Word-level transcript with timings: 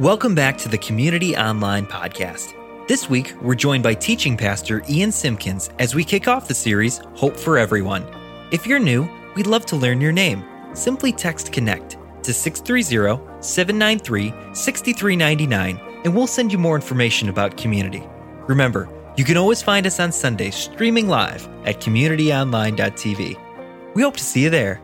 Welcome 0.00 0.34
back 0.34 0.58
to 0.58 0.68
the 0.68 0.76
Community 0.76 1.36
Online 1.36 1.86
Podcast. 1.86 2.52
This 2.88 3.08
week, 3.08 3.32
we're 3.40 3.54
joined 3.54 3.84
by 3.84 3.94
teaching 3.94 4.36
pastor 4.36 4.82
Ian 4.90 5.12
Simpkins 5.12 5.70
as 5.78 5.94
we 5.94 6.02
kick 6.02 6.26
off 6.26 6.48
the 6.48 6.54
series 6.54 6.98
Hope 7.14 7.36
for 7.36 7.58
Everyone. 7.58 8.04
If 8.50 8.66
you're 8.66 8.80
new, 8.80 9.08
we'd 9.36 9.46
love 9.46 9.64
to 9.66 9.76
learn 9.76 10.00
your 10.00 10.10
name. 10.10 10.44
Simply 10.72 11.12
text 11.12 11.52
CONNECT 11.52 11.96
to 12.24 12.34
630 12.34 13.22
793 13.40 14.34
6399 14.52 15.80
and 16.02 16.12
we'll 16.12 16.26
send 16.26 16.50
you 16.50 16.58
more 16.58 16.74
information 16.74 17.28
about 17.28 17.56
community. 17.56 18.02
Remember, 18.48 18.88
you 19.16 19.22
can 19.22 19.36
always 19.36 19.62
find 19.62 19.86
us 19.86 20.00
on 20.00 20.10
Sunday 20.10 20.50
streaming 20.50 21.06
live 21.06 21.46
at 21.66 21.80
communityonline.tv. 21.80 23.94
We 23.94 24.02
hope 24.02 24.16
to 24.16 24.24
see 24.24 24.42
you 24.42 24.50
there. 24.50 24.80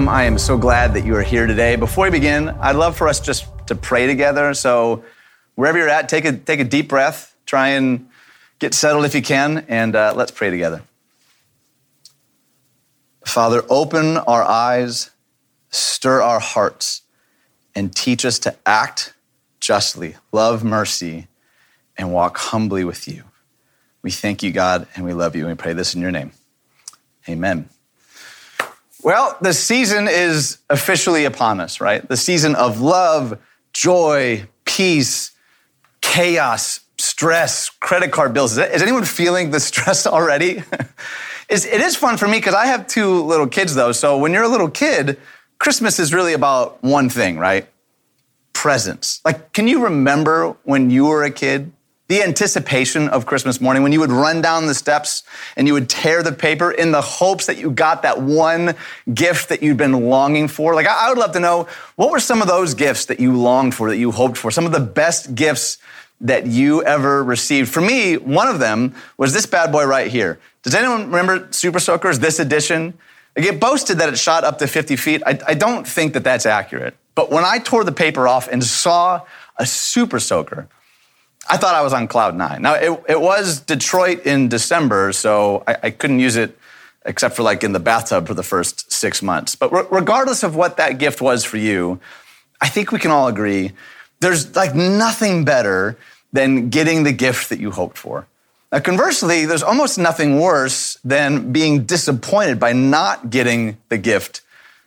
Welcome. 0.00 0.14
I 0.14 0.24
am 0.24 0.38
so 0.38 0.56
glad 0.56 0.94
that 0.94 1.04
you 1.04 1.14
are 1.16 1.22
here 1.22 1.46
today. 1.46 1.76
Before 1.76 2.04
we 2.04 2.10
begin, 2.10 2.48
I'd 2.48 2.76
love 2.76 2.96
for 2.96 3.06
us 3.06 3.20
just 3.20 3.44
to 3.66 3.74
pray 3.74 4.06
together. 4.06 4.54
So, 4.54 5.04
wherever 5.56 5.76
you're 5.76 5.90
at, 5.90 6.08
take 6.08 6.24
a, 6.24 6.32
take 6.32 6.58
a 6.58 6.64
deep 6.64 6.88
breath, 6.88 7.34
try 7.44 7.68
and 7.70 8.08
get 8.60 8.72
settled 8.72 9.04
if 9.04 9.14
you 9.14 9.20
can, 9.20 9.66
and 9.68 9.94
uh, 9.94 10.14
let's 10.16 10.30
pray 10.30 10.48
together. 10.48 10.82
Father, 13.26 13.62
open 13.68 14.16
our 14.16 14.42
eyes, 14.42 15.10
stir 15.70 16.22
our 16.22 16.40
hearts, 16.40 17.02
and 17.74 17.94
teach 17.94 18.24
us 18.24 18.38
to 18.38 18.56
act 18.64 19.12
justly, 19.60 20.16
love 20.32 20.64
mercy, 20.64 21.26
and 21.98 22.10
walk 22.10 22.38
humbly 22.38 22.84
with 22.84 23.06
you. 23.06 23.24
We 24.00 24.10
thank 24.10 24.42
you, 24.42 24.50
God, 24.50 24.86
and 24.96 25.04
we 25.04 25.12
love 25.12 25.36
you, 25.36 25.46
and 25.46 25.50
we 25.50 25.62
pray 25.62 25.74
this 25.74 25.94
in 25.94 26.00
your 26.00 26.10
name. 26.10 26.32
Amen. 27.28 27.68
Well, 29.02 29.36
the 29.40 29.52
season 29.52 30.08
is 30.08 30.58
officially 30.68 31.24
upon 31.24 31.60
us, 31.60 31.80
right? 31.80 32.06
The 32.06 32.16
season 32.16 32.54
of 32.54 32.80
love, 32.80 33.38
joy, 33.72 34.46
peace, 34.64 35.32
chaos, 36.00 36.80
stress, 36.98 37.70
credit 37.70 38.12
card 38.12 38.34
bills. 38.34 38.58
Is, 38.58 38.82
anyone 38.82 39.04
feeling 39.04 39.50
the 39.50 39.60
stress 39.70 40.06
already? 40.06 40.62
It 41.52 41.80
is 41.80 41.96
fun 41.96 42.16
for 42.16 42.28
me 42.28 42.38
because 42.38 42.54
I 42.54 42.66
have 42.66 42.86
two 42.86 43.24
little 43.24 43.48
kids, 43.48 43.74
though. 43.74 43.90
So 43.90 44.16
when 44.16 44.32
you're 44.32 44.44
a 44.44 44.48
little 44.48 44.70
kid, 44.70 45.18
Christmas 45.58 45.98
is 45.98 46.14
really 46.14 46.32
about 46.32 46.80
one 46.80 47.10
thing, 47.10 47.38
right? 47.38 47.66
presents. 48.60 49.22
Like, 49.24 49.54
can 49.54 49.66
you 49.68 49.84
remember 49.84 50.54
when 50.64 50.90
you 50.90 51.06
were 51.06 51.24
a 51.24 51.30
kid? 51.30 51.72
The 52.10 52.24
anticipation 52.24 53.08
of 53.08 53.24
Christmas 53.24 53.60
morning 53.60 53.84
when 53.84 53.92
you 53.92 54.00
would 54.00 54.10
run 54.10 54.42
down 54.42 54.66
the 54.66 54.74
steps 54.74 55.22
and 55.56 55.68
you 55.68 55.74
would 55.74 55.88
tear 55.88 56.24
the 56.24 56.32
paper 56.32 56.72
in 56.72 56.90
the 56.90 57.00
hopes 57.00 57.46
that 57.46 57.56
you 57.56 57.70
got 57.70 58.02
that 58.02 58.20
one 58.20 58.74
gift 59.14 59.48
that 59.50 59.62
you'd 59.62 59.76
been 59.76 59.92
longing 59.92 60.48
for. 60.48 60.74
Like, 60.74 60.88
I 60.88 61.08
would 61.08 61.18
love 61.18 61.30
to 61.34 61.38
know 61.38 61.68
what 61.94 62.10
were 62.10 62.18
some 62.18 62.42
of 62.42 62.48
those 62.48 62.74
gifts 62.74 63.04
that 63.04 63.20
you 63.20 63.38
longed 63.38 63.76
for, 63.76 63.90
that 63.90 63.96
you 63.96 64.10
hoped 64.10 64.36
for, 64.38 64.50
some 64.50 64.66
of 64.66 64.72
the 64.72 64.80
best 64.80 65.36
gifts 65.36 65.78
that 66.20 66.48
you 66.48 66.82
ever 66.82 67.22
received. 67.22 67.68
For 67.68 67.80
me, 67.80 68.16
one 68.16 68.48
of 68.48 68.58
them 68.58 68.92
was 69.16 69.32
this 69.32 69.46
bad 69.46 69.70
boy 69.70 69.84
right 69.84 70.10
here. 70.10 70.40
Does 70.64 70.74
anyone 70.74 71.12
remember 71.12 71.46
Super 71.52 71.78
Soakers, 71.78 72.18
this 72.18 72.40
edition? 72.40 72.98
Like 73.36 73.46
it 73.46 73.60
boasted 73.60 73.98
that 73.98 74.08
it 74.08 74.18
shot 74.18 74.42
up 74.42 74.58
to 74.58 74.66
50 74.66 74.96
feet. 74.96 75.22
I, 75.24 75.38
I 75.46 75.54
don't 75.54 75.86
think 75.86 76.14
that 76.14 76.24
that's 76.24 76.44
accurate. 76.44 76.96
But 77.14 77.30
when 77.30 77.44
I 77.44 77.60
tore 77.60 77.84
the 77.84 77.92
paper 77.92 78.26
off 78.26 78.48
and 78.48 78.64
saw 78.64 79.20
a 79.58 79.64
Super 79.64 80.18
Soaker, 80.18 80.66
I 81.48 81.56
thought 81.56 81.74
I 81.74 81.82
was 81.82 81.92
on 81.92 82.06
cloud 82.06 82.36
nine. 82.36 82.62
Now, 82.62 82.74
it, 82.74 83.02
it 83.08 83.20
was 83.20 83.60
Detroit 83.60 84.26
in 84.26 84.48
December, 84.48 85.12
so 85.12 85.64
I, 85.66 85.76
I 85.84 85.90
couldn't 85.90 86.20
use 86.20 86.36
it 86.36 86.56
except 87.06 87.34
for 87.34 87.42
like 87.42 87.64
in 87.64 87.72
the 87.72 87.80
bathtub 87.80 88.26
for 88.26 88.34
the 88.34 88.42
first 88.42 88.92
six 88.92 89.22
months. 89.22 89.56
But 89.56 89.72
re- 89.72 89.86
regardless 89.90 90.42
of 90.42 90.54
what 90.54 90.76
that 90.76 90.98
gift 90.98 91.20
was 91.20 91.44
for 91.44 91.56
you, 91.56 91.98
I 92.60 92.68
think 92.68 92.92
we 92.92 92.98
can 92.98 93.10
all 93.10 93.26
agree 93.26 93.72
there's 94.20 94.54
like 94.54 94.74
nothing 94.74 95.44
better 95.44 95.96
than 96.32 96.68
getting 96.68 97.02
the 97.02 97.12
gift 97.12 97.48
that 97.48 97.58
you 97.58 97.70
hoped 97.70 97.98
for. 97.98 98.26
Now, 98.70 98.78
conversely, 98.78 99.46
there's 99.46 99.64
almost 99.64 99.98
nothing 99.98 100.38
worse 100.38 100.96
than 101.02 101.52
being 101.52 101.84
disappointed 101.84 102.60
by 102.60 102.72
not 102.72 103.30
getting 103.30 103.78
the 103.88 103.98
gift 103.98 104.42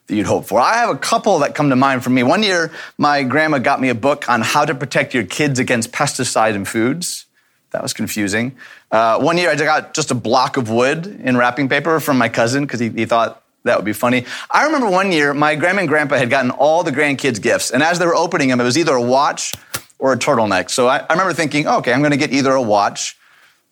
that 0.07 0.15
you'd 0.15 0.25
hope 0.25 0.45
for. 0.45 0.59
I 0.59 0.75
have 0.75 0.89
a 0.89 0.97
couple 0.97 1.39
that 1.39 1.55
come 1.55 1.69
to 1.69 1.75
mind 1.75 2.03
for 2.03 2.09
me. 2.09 2.23
One 2.23 2.43
year, 2.43 2.71
my 2.97 3.23
grandma 3.23 3.59
got 3.59 3.79
me 3.79 3.89
a 3.89 3.95
book 3.95 4.29
on 4.29 4.41
how 4.41 4.65
to 4.65 4.75
protect 4.75 5.13
your 5.13 5.23
kids 5.23 5.59
against 5.59 5.91
pesticide 5.91 6.55
in 6.55 6.65
foods. 6.65 7.25
That 7.71 7.81
was 7.81 7.93
confusing. 7.93 8.55
Uh, 8.91 9.19
one 9.19 9.37
year, 9.37 9.49
I 9.49 9.55
got 9.55 9.93
just 9.93 10.11
a 10.11 10.15
block 10.15 10.57
of 10.57 10.69
wood 10.69 11.07
in 11.07 11.37
wrapping 11.37 11.69
paper 11.69 11.99
from 11.99 12.17
my 12.17 12.29
cousin 12.29 12.63
because 12.63 12.79
he, 12.79 12.89
he 12.89 13.05
thought 13.05 13.41
that 13.63 13.77
would 13.77 13.85
be 13.85 13.93
funny. 13.93 14.25
I 14.51 14.65
remember 14.65 14.89
one 14.89 15.11
year, 15.11 15.33
my 15.33 15.55
grandma 15.55 15.79
and 15.79 15.89
grandpa 15.89 16.17
had 16.17 16.29
gotten 16.29 16.51
all 16.51 16.83
the 16.83 16.91
grandkids 16.91 17.41
gifts, 17.41 17.71
and 17.71 17.81
as 17.81 17.97
they 17.97 18.05
were 18.05 18.15
opening 18.15 18.49
them, 18.49 18.59
it 18.59 18.63
was 18.63 18.77
either 18.77 18.93
a 18.93 19.01
watch 19.01 19.53
or 19.99 20.13
a 20.13 20.17
turtleneck. 20.17 20.69
So 20.69 20.87
I, 20.87 20.99
I 20.99 21.13
remember 21.13 21.33
thinking, 21.33 21.65
okay, 21.65 21.93
I'm 21.93 22.01
going 22.01 22.11
to 22.11 22.17
get 22.17 22.33
either 22.33 22.51
a 22.51 22.61
watch 22.61 23.17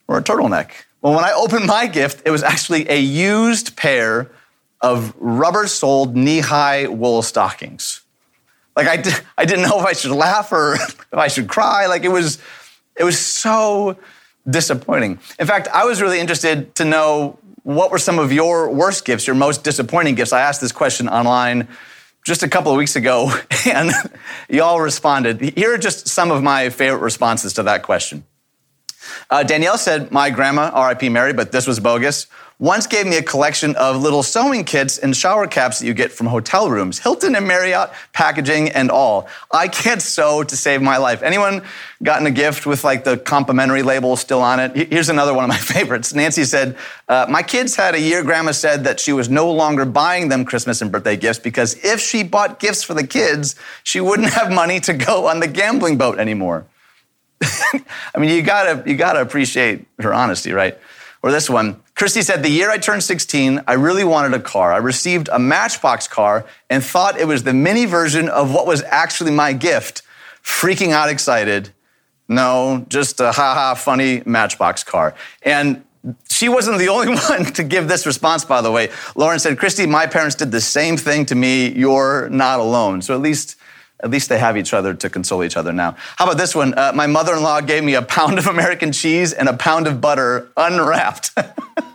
or 0.07 0.17
a 0.17 0.23
turtleneck. 0.23 0.71
Well, 1.01 1.13
when 1.13 1.25
I 1.25 1.33
opened 1.33 1.65
my 1.65 1.87
gift, 1.87 2.21
it 2.25 2.31
was 2.31 2.41
actually 2.41 2.89
a 2.89 2.99
used 2.99 3.75
pair 3.75 4.31
of 4.81 5.13
rubber 5.17 5.67
soled 5.67 6.15
knee 6.15 6.39
high 6.39 6.87
wool 6.87 7.21
stockings. 7.21 8.01
Like 8.75 8.87
I, 8.87 8.97
di- 8.97 9.19
I 9.37 9.45
didn't 9.45 9.67
know 9.67 9.79
if 9.79 9.85
I 9.85 9.93
should 9.93 10.11
laugh 10.11 10.51
or 10.51 10.73
if 10.75 11.05
I 11.13 11.27
should 11.27 11.47
cry. 11.47 11.87
Like 11.87 12.03
it 12.03 12.11
was, 12.11 12.39
it 12.95 13.03
was 13.03 13.19
so 13.19 13.97
disappointing. 14.49 15.19
In 15.39 15.47
fact, 15.47 15.67
I 15.67 15.85
was 15.85 16.01
really 16.01 16.19
interested 16.19 16.73
to 16.75 16.85
know 16.85 17.37
what 17.63 17.91
were 17.91 17.99
some 17.99 18.17
of 18.17 18.31
your 18.31 18.71
worst 18.71 19.05
gifts, 19.05 19.27
your 19.27 19.35
most 19.35 19.63
disappointing 19.63 20.15
gifts. 20.15 20.33
I 20.33 20.41
asked 20.41 20.61
this 20.61 20.71
question 20.71 21.07
online 21.07 21.67
just 22.25 22.43
a 22.43 22.49
couple 22.49 22.71
of 22.71 22.77
weeks 22.77 22.95
ago, 22.95 23.31
and 23.67 23.91
y'all 24.49 24.79
responded. 24.79 25.41
Here 25.41 25.73
are 25.73 25.77
just 25.77 26.07
some 26.07 26.31
of 26.31 26.43
my 26.43 26.69
favorite 26.69 27.01
responses 27.01 27.53
to 27.53 27.63
that 27.63 27.83
question. 27.83 28.23
Uh, 29.29 29.43
Danielle 29.43 29.77
said, 29.77 30.11
My 30.11 30.29
grandma, 30.29 30.87
RIP 30.87 31.11
Mary, 31.11 31.33
but 31.33 31.51
this 31.51 31.67
was 31.67 31.79
bogus, 31.79 32.27
once 32.61 32.85
gave 32.85 33.07
me 33.07 33.17
a 33.17 33.23
collection 33.23 33.75
of 33.75 33.99
little 33.99 34.21
sewing 34.21 34.63
kits 34.63 34.99
and 34.99 35.17
shower 35.17 35.47
caps 35.47 35.79
that 35.79 35.87
you 35.87 35.95
get 35.95 36.11
from 36.11 36.27
hotel 36.27 36.69
rooms, 36.69 36.99
Hilton 36.99 37.35
and 37.35 37.47
Marriott 37.47 37.89
packaging 38.13 38.69
and 38.69 38.91
all. 38.91 39.27
I 39.51 39.67
can't 39.67 39.99
sew 39.99 40.43
to 40.43 40.55
save 40.55 40.79
my 40.79 40.97
life. 40.97 41.23
Anyone 41.23 41.63
gotten 42.03 42.27
a 42.27 42.31
gift 42.31 42.67
with 42.67 42.83
like 42.83 43.03
the 43.03 43.17
complimentary 43.17 43.81
label 43.81 44.15
still 44.15 44.43
on 44.43 44.59
it? 44.59 44.91
Here's 44.93 45.09
another 45.09 45.33
one 45.33 45.43
of 45.43 45.49
my 45.49 45.57
favorites. 45.73 46.13
Nancy 46.13 46.43
said, 46.43 46.77
uh, 47.07 47.25
My 47.27 47.41
kids 47.41 47.75
had 47.75 47.95
a 47.95 47.99
year, 47.99 48.23
grandma 48.23 48.51
said 48.51 48.83
that 48.83 48.99
she 48.99 49.11
was 49.11 49.27
no 49.27 49.51
longer 49.51 49.83
buying 49.83 50.29
them 50.29 50.45
Christmas 50.45 50.83
and 50.83 50.91
birthday 50.91 51.17
gifts 51.17 51.39
because 51.39 51.83
if 51.83 51.99
she 51.99 52.21
bought 52.21 52.59
gifts 52.59 52.83
for 52.83 52.93
the 52.93 53.07
kids, 53.07 53.55
she 53.81 53.99
wouldn't 53.99 54.29
have 54.33 54.51
money 54.51 54.79
to 54.81 54.93
go 54.93 55.27
on 55.27 55.39
the 55.39 55.47
gambling 55.47 55.97
boat 55.97 56.19
anymore. 56.19 56.67
I 57.41 58.19
mean, 58.19 58.29
you 58.29 58.43
gotta, 58.43 58.87
you 58.87 58.95
gotta 58.95 59.19
appreciate 59.19 59.87
her 59.97 60.13
honesty, 60.13 60.51
right? 60.51 60.77
Or 61.23 61.31
this 61.31 61.49
one. 61.49 61.81
Christy 62.01 62.23
said, 62.23 62.41
The 62.41 62.49
year 62.49 62.71
I 62.71 62.79
turned 62.79 63.03
16, 63.03 63.61
I 63.67 63.73
really 63.73 64.03
wanted 64.03 64.33
a 64.33 64.39
car. 64.39 64.73
I 64.73 64.77
received 64.77 65.29
a 65.31 65.37
Matchbox 65.37 66.07
car 66.07 66.47
and 66.67 66.83
thought 66.83 67.19
it 67.19 67.27
was 67.27 67.43
the 67.43 67.53
mini 67.53 67.85
version 67.85 68.27
of 68.27 68.51
what 68.51 68.65
was 68.65 68.81
actually 68.87 69.29
my 69.29 69.53
gift. 69.53 70.01
Freaking 70.43 70.93
out 70.93 71.09
excited. 71.09 71.69
No, 72.27 72.87
just 72.89 73.19
a 73.19 73.31
ha 73.31 73.53
ha 73.53 73.75
funny 73.75 74.23
Matchbox 74.25 74.83
car. 74.83 75.13
And 75.43 75.83
she 76.27 76.49
wasn't 76.49 76.79
the 76.79 76.87
only 76.89 77.09
one 77.13 77.45
to 77.53 77.63
give 77.63 77.87
this 77.87 78.07
response, 78.07 78.45
by 78.45 78.61
the 78.61 78.71
way. 78.71 78.89
Lauren 79.15 79.37
said, 79.37 79.59
Christy, 79.59 79.85
my 79.85 80.07
parents 80.07 80.35
did 80.35 80.51
the 80.51 80.59
same 80.59 80.97
thing 80.97 81.27
to 81.27 81.35
me. 81.35 81.69
You're 81.69 82.29
not 82.29 82.59
alone. 82.59 83.03
So 83.03 83.13
at 83.13 83.21
least 83.21 83.57
at 84.03 84.09
least 84.09 84.29
they 84.29 84.39
have 84.39 84.57
each 84.57 84.73
other 84.73 84.93
to 84.93 85.09
console 85.09 85.43
each 85.43 85.57
other 85.57 85.73
now. 85.73 85.95
How 86.17 86.25
about 86.25 86.37
this 86.37 86.53
one? 86.55 86.77
Uh, 86.77 86.91
my 86.93 87.07
mother 87.07 87.35
in 87.35 87.43
law 87.43 87.61
gave 87.61 87.83
me 87.83 87.95
a 87.95 88.01
pound 88.01 88.37
of 88.37 88.47
American 88.47 88.91
cheese 88.91 89.33
and 89.33 89.49
a 89.49 89.55
pound 89.55 89.87
of 89.87 90.01
butter 90.01 90.51
unwrapped. 90.57 91.31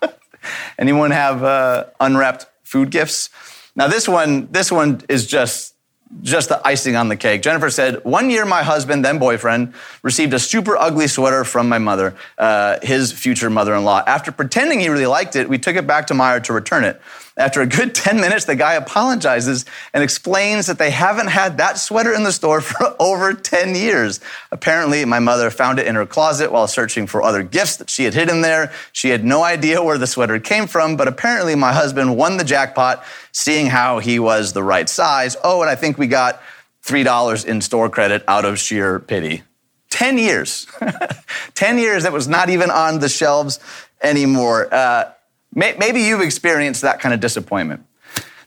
Anyone 0.79 1.11
have 1.11 1.43
uh, 1.43 1.85
unwrapped 2.01 2.47
food 2.65 2.91
gifts? 2.91 3.31
Now 3.75 3.89
this 3.89 4.09
one, 4.09 4.49
this 4.51 4.73
one 4.73 5.03
is 5.09 5.27
just 5.27 5.76
just 6.23 6.49
the 6.49 6.67
icing 6.67 6.97
on 6.97 7.09
the 7.09 7.17
cake. 7.17 7.43
Jennifer 7.43 7.71
said, 7.71 8.05
One 8.05 8.31
year, 8.31 8.45
my 8.45 8.63
husband, 8.63 9.05
then 9.05 9.19
boyfriend, 9.19 9.75
received 10.03 10.35
a 10.35 10.39
super 10.39 10.77
ugly 10.77 11.09
sweater 11.09 11.45
from 11.45 11.69
my 11.69 11.79
mother, 11.79 12.15
uh, 12.39 12.79
his 12.83 13.13
future 13.13 13.51
mother 13.51 13.75
in 13.75 13.85
law. 13.85 14.03
After 14.07 14.31
pretending 14.31 14.81
he 14.81 14.89
really 14.89 15.07
liked 15.07 15.37
it, 15.37 15.49
we 15.49 15.59
took 15.59 15.77
it 15.77 15.87
back 15.87 16.07
to 16.09 16.15
Meijer 16.15 16.43
to 16.45 16.53
return 16.53 16.85
it. 16.85 17.01
After 17.39 17.61
a 17.61 17.67
good 17.67 17.95
10 17.95 18.21
minutes, 18.21 18.47
the 18.47 18.57
guy 18.57 18.75
apologizes 18.75 19.65
and 19.93 20.03
explains 20.03 20.67
that 20.67 20.79
they 20.79 20.91
haven't 20.91 21.27
had 21.27 21.59
that 21.59 21.79
sweater 21.79 22.15
in 22.15 22.23
the 22.23 22.33
store 22.33 22.61
for 22.63 22.97
over 22.99 23.35
10 23.35 23.75
years. 23.75 24.21
Apparently, 24.51 25.05
my 25.05 25.19
mother 25.19 25.51
found 25.51 25.79
it 25.79 25.87
in 25.87 25.97
her 25.97 26.07
closet 26.07 26.51
while 26.53 26.67
searching 26.67 27.07
for 27.07 27.23
other 27.23 27.43
gifts 27.43 27.77
that 27.77 27.91
she 27.91 28.05
had 28.05 28.15
hidden 28.15 28.41
there. 28.41 28.73
She 28.93 29.11
had 29.11 29.25
no 29.25 29.43
idea 29.43 29.83
where 29.83 29.99
the 29.99 30.07
sweater 30.07 30.39
came 30.39 30.67
from, 30.67 30.97
but 30.97 31.09
apparently, 31.09 31.55
my 31.55 31.73
husband 31.73 32.17
won 32.17 32.37
the 32.37 32.45
jackpot 32.45 33.05
seeing 33.37 33.67
how 33.67 33.99
he 33.99 34.19
was 34.19 34.55
the 34.55 34.63
right 34.63 34.89
size. 34.89 35.37
Oh, 35.45 35.61
and 35.61 35.69
I 35.69 35.75
think 35.75 35.99
we 35.99 36.07
got 36.07 36.41
$3 36.87 37.45
in 37.45 37.61
store 37.61 37.91
credit 37.91 38.25
out 38.27 38.47
of 38.47 38.59
sheer 38.59 38.99
pity. 38.99 39.43
10 39.91 40.17
years. 40.17 40.67
10 41.55 41.77
years 41.77 42.05
that 42.05 42.15
was 42.15 42.27
not 42.29 42.49
even 42.49 42.71
on 42.71 42.99
the 42.99 43.11
shelves 43.11 43.61
anymore. 44.03 44.73
Uh, 44.73 45.13
may, 45.55 45.77
maybe 45.79 46.01
you've 46.01 46.23
experienced 46.23 46.81
that 46.81 46.99
kind 46.99 47.13
of 47.13 47.21
disappointment. 47.21 47.85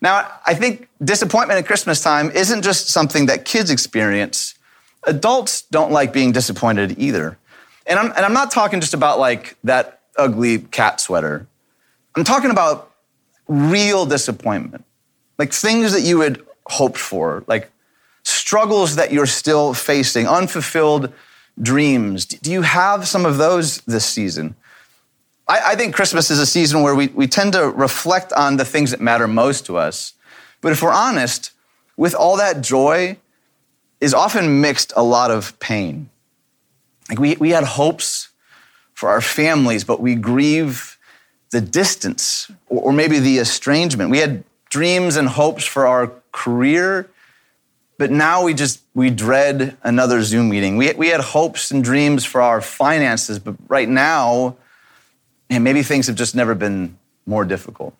Now, 0.01 0.27
I 0.44 0.56
think 0.56 0.89
disappointment 1.03 1.59
at 1.59 1.68
Christmas 1.68 2.01
time 2.01 2.31
isn't 2.31 2.63
just 2.63 2.89
something 2.89 3.27
that 3.27 3.45
kids 3.45 3.69
experience. 3.69 4.56
Adults 5.03 5.62
don't 5.69 5.92
like 5.92 6.12
being 6.12 6.31
disappointed 6.31 6.97
either. 6.97 7.38
And 7.85 8.00
I'm, 8.00 8.07
and 8.07 8.25
I'm 8.25 8.33
not 8.33 8.50
talking 8.50 8.81
just 8.81 8.95
about 8.95 9.19
like 9.19 9.56
that 9.65 10.01
ugly 10.18 10.57
cat 10.57 11.00
sweater. 11.00 11.45
I'm 12.15 12.24
talking 12.24 12.50
about 12.50 12.88
real 13.49 14.05
disappointment, 14.05 14.85
like 15.37 15.51
things 15.51 15.91
that 15.91 16.01
you 16.01 16.21
had 16.21 16.41
hoped 16.67 16.97
for, 16.97 17.43
like 17.47 17.69
struggles 18.23 18.95
that 18.95 19.11
you're 19.11 19.25
still 19.25 19.73
facing, 19.73 20.27
unfulfilled 20.27 21.11
dreams. 21.61 22.25
Do 22.25 22.51
you 22.51 22.61
have 22.61 23.07
some 23.07 23.25
of 23.25 23.37
those 23.37 23.81
this 23.81 24.05
season? 24.05 24.55
I, 25.47 25.71
I, 25.71 25.75
think 25.75 25.95
Christmas 25.95 26.29
is 26.29 26.39
a 26.39 26.45
season 26.45 26.83
where 26.83 26.95
we, 26.95 27.07
we 27.07 27.27
tend 27.27 27.53
to 27.53 27.69
reflect 27.69 28.31
on 28.33 28.57
the 28.57 28.65
things 28.65 28.91
that 28.91 29.01
matter 29.01 29.27
most 29.27 29.65
to 29.65 29.77
us. 29.77 30.13
But 30.61 30.71
if 30.71 30.81
we're 30.81 30.93
honest, 30.93 31.51
with 31.97 32.13
all 32.13 32.37
that 32.37 32.61
joy 32.61 33.17
is 33.99 34.13
often 34.13 34.61
mixed 34.61 34.93
a 34.95 35.03
lot 35.03 35.31
of 35.31 35.59
pain. 35.59 36.09
Like 37.09 37.19
we, 37.19 37.35
we 37.37 37.49
had 37.49 37.63
hopes 37.63 38.29
for 38.93 39.09
our 39.09 39.21
families, 39.21 39.83
but 39.83 39.99
we 39.99 40.15
grieve 40.15 40.88
the 41.51 41.61
distance 41.61 42.51
or, 42.67 42.83
or 42.83 42.93
maybe 42.93 43.19
the 43.19 43.37
estrangement. 43.39 44.09
We 44.09 44.19
had 44.19 44.43
dreams 44.69 45.15
and 45.15 45.27
hopes 45.27 45.65
for 45.65 45.87
our 45.87 46.11
career, 46.31 47.09
but 47.97 48.11
now 48.11 48.43
we 48.43 48.53
just 48.53 48.81
we 48.93 49.09
dread 49.09 49.77
another 49.83 50.21
Zoom 50.21 50.49
meeting. 50.49 50.77
We, 50.77 50.93
we 50.93 51.07
had 51.09 51.21
hopes 51.21 51.71
and 51.71 51.83
dreams 51.83 52.25
for 52.25 52.41
our 52.41 52.61
finances, 52.61 53.39
but 53.39 53.55
right 53.67 53.89
now, 53.89 54.55
and 55.49 55.63
maybe 55.63 55.83
things 55.83 56.07
have 56.07 56.15
just 56.15 56.35
never 56.35 56.55
been 56.55 56.97
more 57.25 57.45
difficult. 57.45 57.95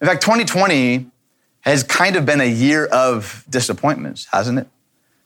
In 0.00 0.06
fact, 0.06 0.22
2020 0.22 1.06
has 1.60 1.82
kind 1.84 2.16
of 2.16 2.26
been 2.26 2.40
a 2.40 2.50
year 2.50 2.86
of 2.86 3.44
disappointments, 3.48 4.26
hasn't 4.32 4.58
it? 4.58 4.66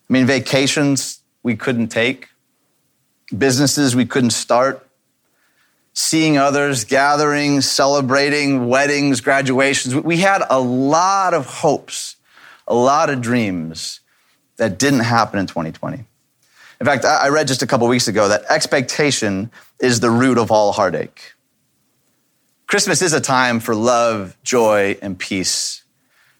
I 0.08 0.12
mean, 0.12 0.26
vacations 0.26 1.20
we 1.42 1.56
couldn't 1.56 1.88
take, 1.88 2.28
businesses 3.36 3.96
we 3.96 4.04
couldn't 4.04 4.30
start, 4.30 4.85
seeing 5.96 6.36
others, 6.36 6.84
gatherings, 6.84 7.68
celebrating 7.68 8.68
weddings, 8.68 9.22
graduations. 9.22 9.94
We 9.94 10.18
had 10.18 10.42
a 10.50 10.60
lot 10.60 11.32
of 11.32 11.46
hopes, 11.46 12.16
a 12.68 12.74
lot 12.74 13.08
of 13.08 13.22
dreams 13.22 14.00
that 14.58 14.78
didn't 14.78 15.00
happen 15.00 15.38
in 15.38 15.46
2020. 15.46 16.04
In 16.78 16.86
fact, 16.86 17.06
I 17.06 17.28
read 17.28 17.48
just 17.48 17.62
a 17.62 17.66
couple 17.66 17.88
weeks 17.88 18.08
ago 18.08 18.28
that 18.28 18.44
expectation 18.50 19.50
is 19.80 20.00
the 20.00 20.10
root 20.10 20.36
of 20.36 20.50
all 20.50 20.72
heartache. 20.72 21.32
Christmas 22.66 23.00
is 23.00 23.14
a 23.14 23.20
time 23.20 23.58
for 23.58 23.74
love, 23.74 24.36
joy, 24.44 24.98
and 25.00 25.18
peace. 25.18 25.82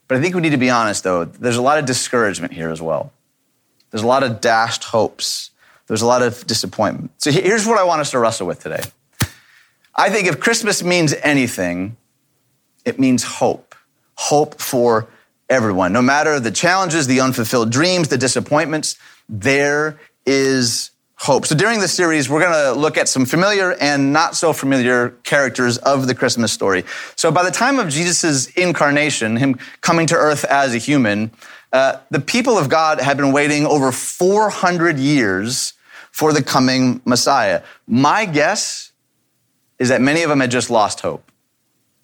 But 0.06 0.18
I 0.18 0.20
think 0.20 0.34
we 0.34 0.42
need 0.42 0.50
to 0.50 0.58
be 0.58 0.68
honest, 0.68 1.02
though. 1.02 1.24
There's 1.24 1.56
a 1.56 1.62
lot 1.62 1.78
of 1.78 1.86
discouragement 1.86 2.52
here 2.52 2.70
as 2.70 2.82
well. 2.82 3.10
There's 3.90 4.02
a 4.02 4.06
lot 4.06 4.22
of 4.22 4.42
dashed 4.42 4.84
hopes. 4.84 5.50
There's 5.86 6.02
a 6.02 6.06
lot 6.06 6.20
of 6.20 6.46
disappointment. 6.46 7.12
So 7.16 7.30
here's 7.30 7.66
what 7.66 7.78
I 7.78 7.84
want 7.84 8.02
us 8.02 8.10
to 8.10 8.18
wrestle 8.18 8.46
with 8.46 8.60
today. 8.60 8.82
I 9.96 10.10
think 10.10 10.28
if 10.28 10.40
Christmas 10.40 10.82
means 10.82 11.14
anything, 11.22 11.96
it 12.84 12.98
means 12.98 13.22
hope. 13.22 13.74
Hope 14.14 14.60
for 14.60 15.08
everyone. 15.48 15.92
No 15.92 16.02
matter 16.02 16.38
the 16.38 16.50
challenges, 16.50 17.06
the 17.06 17.20
unfulfilled 17.20 17.70
dreams, 17.70 18.08
the 18.08 18.18
disappointments, 18.18 18.96
there 19.28 19.98
is 20.26 20.90
hope. 21.16 21.46
So 21.46 21.54
during 21.54 21.80
this 21.80 21.92
series, 21.92 22.28
we're 22.28 22.40
going 22.40 22.74
to 22.74 22.78
look 22.78 22.98
at 22.98 23.08
some 23.08 23.24
familiar 23.24 23.72
and 23.80 24.12
not 24.12 24.36
so 24.36 24.52
familiar 24.52 25.10
characters 25.22 25.78
of 25.78 26.06
the 26.06 26.14
Christmas 26.14 26.52
story. 26.52 26.84
So 27.14 27.32
by 27.32 27.42
the 27.42 27.50
time 27.50 27.78
of 27.78 27.88
Jesus' 27.88 28.48
incarnation, 28.48 29.36
him 29.36 29.58
coming 29.80 30.06
to 30.08 30.14
earth 30.14 30.44
as 30.44 30.74
a 30.74 30.78
human, 30.78 31.30
uh, 31.72 31.98
the 32.10 32.20
people 32.20 32.58
of 32.58 32.68
God 32.68 33.00
had 33.00 33.16
been 33.16 33.32
waiting 33.32 33.66
over 33.66 33.92
400 33.92 34.98
years 34.98 35.72
for 36.10 36.32
the 36.32 36.42
coming 36.42 37.00
Messiah. 37.04 37.62
My 37.86 38.26
guess 38.26 38.92
is 39.78 39.88
that 39.88 40.00
many 40.00 40.22
of 40.22 40.28
them 40.28 40.40
had 40.40 40.50
just 40.50 40.70
lost 40.70 41.00
hope. 41.00 41.30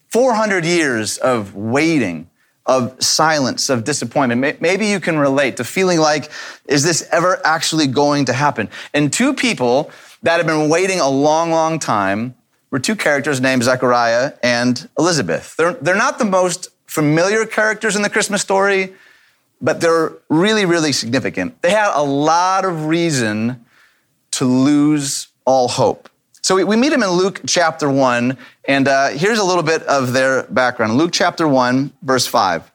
400 0.09 0.63
years 0.65 1.17
of 1.17 1.55
waiting 1.55 2.29
of 2.65 3.01
silence, 3.03 3.69
of 3.69 3.83
disappointment. 3.83 4.61
Maybe 4.61 4.87
you 4.87 4.99
can 4.99 5.17
relate 5.17 5.57
to 5.57 5.63
feeling 5.63 5.99
like, 5.99 6.31
is 6.65 6.83
this 6.83 7.07
ever 7.11 7.45
actually 7.45 7.87
going 7.87 8.25
to 8.25 8.33
happen? 8.33 8.69
And 8.93 9.11
two 9.11 9.33
people 9.33 9.91
that 10.21 10.37
have 10.37 10.47
been 10.47 10.69
waiting 10.69 10.99
a 10.99 11.09
long, 11.09 11.51
long 11.51 11.77
time 11.79 12.35
were 12.71 12.79
two 12.79 12.95
characters 12.95 13.41
named 13.41 13.63
Zechariah 13.63 14.33
and 14.41 14.87
Elizabeth. 14.97 15.55
They're, 15.57 15.73
they're 15.73 15.95
not 15.95 16.19
the 16.19 16.25
most 16.25 16.69
familiar 16.87 17.45
characters 17.45 17.95
in 17.95 18.01
the 18.01 18.09
Christmas 18.09 18.41
story, 18.41 18.93
but 19.61 19.81
they're 19.81 20.13
really, 20.29 20.65
really 20.65 20.91
significant. 20.91 21.61
They 21.61 21.71
had 21.71 21.91
a 21.93 22.03
lot 22.03 22.65
of 22.65 22.85
reason 22.85 23.65
to 24.31 24.45
lose 24.45 25.27
all 25.45 25.67
hope. 25.67 26.09
So 26.43 26.55
we, 26.55 26.65
we 26.65 26.75
meet 26.75 26.91
him 26.91 27.03
in 27.03 27.09
Luke 27.09 27.39
chapter 27.47 27.89
1, 27.89 28.37
and 28.67 28.87
uh, 28.89 29.09
here's 29.11 29.39
a 29.39 29.45
little 29.45 29.63
bit 29.63 29.81
of 29.83 30.11
their 30.11 30.43
background. 30.43 30.97
Luke 30.97 31.13
chapter 31.13 31.47
1, 31.47 31.93
verse 32.01 32.27
5. 32.27 32.69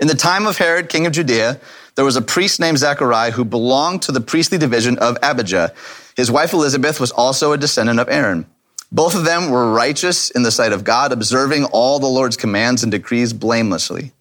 In 0.00 0.08
the 0.08 0.14
time 0.14 0.46
of 0.46 0.56
Herod, 0.56 0.88
king 0.88 1.04
of 1.04 1.12
Judea, 1.12 1.60
there 1.96 2.04
was 2.04 2.16
a 2.16 2.22
priest 2.22 2.58
named 2.58 2.78
Zechariah 2.78 3.32
who 3.32 3.44
belonged 3.44 4.00
to 4.02 4.12
the 4.12 4.22
priestly 4.22 4.56
division 4.56 4.96
of 5.00 5.18
Abijah. 5.22 5.74
His 6.16 6.30
wife 6.30 6.54
Elizabeth 6.54 6.98
was 6.98 7.10
also 7.10 7.52
a 7.52 7.58
descendant 7.58 8.00
of 8.00 8.08
Aaron. 8.08 8.46
Both 8.90 9.14
of 9.14 9.26
them 9.26 9.50
were 9.50 9.74
righteous 9.74 10.30
in 10.30 10.42
the 10.42 10.50
sight 10.50 10.72
of 10.72 10.82
God, 10.82 11.12
observing 11.12 11.66
all 11.66 11.98
the 11.98 12.06
Lord's 12.06 12.38
commands 12.38 12.82
and 12.82 12.90
decrees 12.90 13.34
blamelessly. 13.34 14.12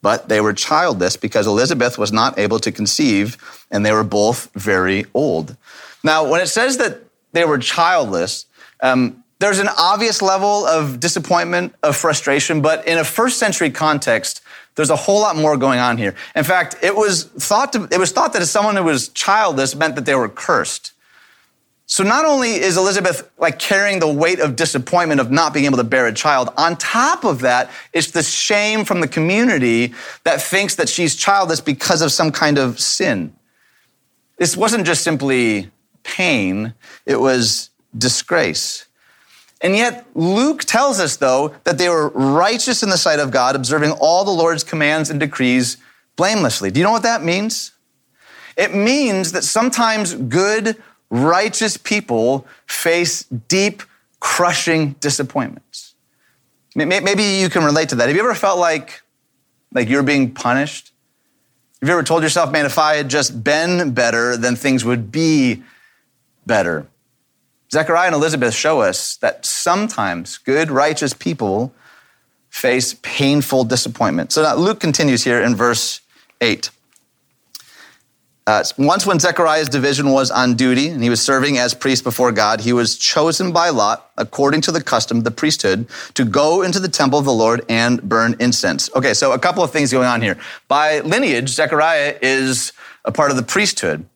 But 0.00 0.30
they 0.30 0.40
were 0.40 0.54
childless 0.54 1.18
because 1.18 1.46
Elizabeth 1.46 1.98
was 1.98 2.10
not 2.10 2.38
able 2.38 2.58
to 2.60 2.72
conceive, 2.72 3.36
and 3.70 3.84
they 3.84 3.92
were 3.92 4.04
both 4.04 4.50
very 4.54 5.04
old. 5.12 5.58
Now, 6.02 6.26
when 6.26 6.40
it 6.40 6.46
says 6.46 6.78
that 6.78 7.05
they 7.32 7.44
were 7.44 7.58
childless. 7.58 8.46
Um, 8.80 9.24
there's 9.38 9.58
an 9.58 9.68
obvious 9.76 10.22
level 10.22 10.66
of 10.66 10.98
disappointment, 10.98 11.74
of 11.82 11.96
frustration, 11.96 12.62
but 12.62 12.86
in 12.86 12.98
a 12.98 13.04
first 13.04 13.38
century 13.38 13.70
context, 13.70 14.40
there's 14.76 14.90
a 14.90 14.96
whole 14.96 15.20
lot 15.20 15.36
more 15.36 15.56
going 15.56 15.78
on 15.78 15.98
here. 15.98 16.14
In 16.34 16.44
fact, 16.44 16.76
it 16.82 16.94
was 16.94 17.24
thought 17.24 17.72
to, 17.74 17.88
it 17.90 17.98
was 17.98 18.12
thought 18.12 18.32
that 18.32 18.42
as 18.42 18.50
someone 18.50 18.76
who 18.76 18.84
was 18.84 19.08
childless 19.08 19.74
meant 19.74 19.94
that 19.96 20.06
they 20.06 20.14
were 20.14 20.28
cursed. 20.28 20.92
So 21.88 22.02
not 22.02 22.24
only 22.24 22.50
is 22.50 22.76
Elizabeth 22.76 23.30
like 23.38 23.58
carrying 23.58 24.00
the 24.00 24.12
weight 24.12 24.40
of 24.40 24.56
disappointment 24.56 25.20
of 25.20 25.30
not 25.30 25.54
being 25.54 25.66
able 25.66 25.76
to 25.76 25.84
bear 25.84 26.06
a 26.06 26.12
child, 26.12 26.50
on 26.56 26.76
top 26.76 27.24
of 27.24 27.40
that, 27.40 27.70
it's 27.92 28.10
the 28.10 28.22
shame 28.22 28.84
from 28.84 29.00
the 29.00 29.08
community 29.08 29.94
that 30.24 30.42
thinks 30.42 30.74
that 30.76 30.88
she's 30.88 31.14
childless 31.14 31.60
because 31.60 32.02
of 32.02 32.10
some 32.10 32.32
kind 32.32 32.58
of 32.58 32.80
sin. 32.80 33.34
This 34.36 34.56
wasn't 34.56 34.84
just 34.84 35.04
simply 35.04 35.70
pain, 36.06 36.74
it 37.04 37.20
was 37.20 37.70
disgrace. 37.96 38.86
And 39.60 39.74
yet, 39.74 40.06
Luke 40.14 40.64
tells 40.64 41.00
us, 41.00 41.16
though, 41.16 41.54
that 41.64 41.78
they 41.78 41.88
were 41.88 42.10
righteous 42.10 42.82
in 42.82 42.90
the 42.90 42.98
sight 42.98 43.18
of 43.18 43.30
God, 43.30 43.56
observing 43.56 43.90
all 43.92 44.24
the 44.24 44.30
Lord's 44.30 44.62
commands 44.62 45.10
and 45.10 45.18
decrees 45.18 45.78
blamelessly. 46.14 46.70
Do 46.70 46.78
you 46.78 46.84
know 46.84 46.92
what 46.92 47.02
that 47.02 47.24
means? 47.24 47.72
It 48.56 48.74
means 48.74 49.32
that 49.32 49.44
sometimes 49.44 50.14
good, 50.14 50.76
righteous 51.10 51.76
people 51.76 52.46
face 52.66 53.24
deep, 53.24 53.82
crushing 54.20 54.92
disappointments. 55.00 55.94
Maybe 56.74 57.22
you 57.22 57.48
can 57.48 57.64
relate 57.64 57.88
to 57.88 57.94
that. 57.96 58.08
Have 58.08 58.16
you 58.16 58.22
ever 58.22 58.34
felt 58.34 58.58
like, 58.58 59.02
like 59.72 59.88
you're 59.88 60.02
being 60.02 60.32
punished? 60.32 60.92
Have 61.80 61.88
you 61.88 61.94
ever 61.94 62.02
told 62.02 62.22
yourself, 62.22 62.52
man, 62.52 62.66
if 62.66 62.78
I 62.78 62.96
had 62.96 63.08
just 63.08 63.42
been 63.42 63.92
better, 63.92 64.36
then 64.36 64.56
things 64.56 64.84
would 64.84 65.10
be 65.10 65.62
better. 66.46 66.86
Zechariah 67.72 68.06
and 68.06 68.14
Elizabeth 68.14 68.54
show 68.54 68.80
us 68.80 69.16
that 69.16 69.44
sometimes 69.44 70.38
good, 70.38 70.70
righteous 70.70 71.12
people 71.12 71.74
face 72.48 72.94
painful 73.02 73.64
disappointment. 73.64 74.32
So 74.32 74.42
now 74.42 74.54
Luke 74.54 74.80
continues 74.80 75.24
here 75.24 75.42
in 75.42 75.54
verse 75.54 76.00
8. 76.40 76.70
Uh, 78.48 78.62
once, 78.78 79.04
when 79.04 79.18
Zechariah's 79.18 79.68
division 79.68 80.12
was 80.12 80.30
on 80.30 80.54
duty 80.54 80.88
and 80.88 81.02
he 81.02 81.10
was 81.10 81.20
serving 81.20 81.58
as 81.58 81.74
priest 81.74 82.04
before 82.04 82.30
God, 82.30 82.60
he 82.60 82.72
was 82.72 82.96
chosen 82.96 83.52
by 83.52 83.70
Lot, 83.70 84.08
according 84.16 84.60
to 84.62 84.70
the 84.70 84.80
custom 84.80 85.18
of 85.18 85.24
the 85.24 85.32
priesthood, 85.32 85.88
to 86.14 86.24
go 86.24 86.62
into 86.62 86.78
the 86.78 86.88
temple 86.88 87.18
of 87.18 87.24
the 87.24 87.32
Lord 87.32 87.64
and 87.68 88.00
burn 88.02 88.36
incense. 88.38 88.88
Okay, 88.94 89.14
so 89.14 89.32
a 89.32 89.38
couple 89.38 89.64
of 89.64 89.72
things 89.72 89.90
going 89.90 90.06
on 90.06 90.22
here. 90.22 90.38
By 90.68 91.00
lineage, 91.00 91.48
Zechariah 91.48 92.16
is 92.22 92.72
a 93.04 93.10
part 93.10 93.32
of 93.32 93.36
the 93.36 93.42
priesthood. 93.42 94.06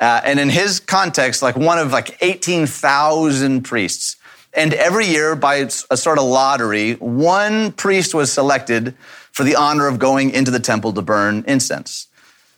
Uh, 0.00 0.20
and 0.24 0.38
in 0.38 0.48
his 0.48 0.80
context, 0.80 1.42
like 1.42 1.56
one 1.56 1.78
of 1.78 1.92
like 1.92 2.16
18,000 2.22 3.62
priests. 3.62 4.16
And 4.54 4.72
every 4.74 5.06
year, 5.06 5.36
by 5.36 5.56
a 5.90 5.96
sort 5.96 6.18
of 6.18 6.24
lottery, 6.24 6.94
one 6.94 7.72
priest 7.72 8.14
was 8.14 8.32
selected 8.32 8.94
for 9.32 9.44
the 9.44 9.56
honor 9.56 9.86
of 9.86 9.98
going 9.98 10.30
into 10.30 10.50
the 10.50 10.60
temple 10.60 10.92
to 10.94 11.02
burn 11.02 11.44
incense. 11.46 12.06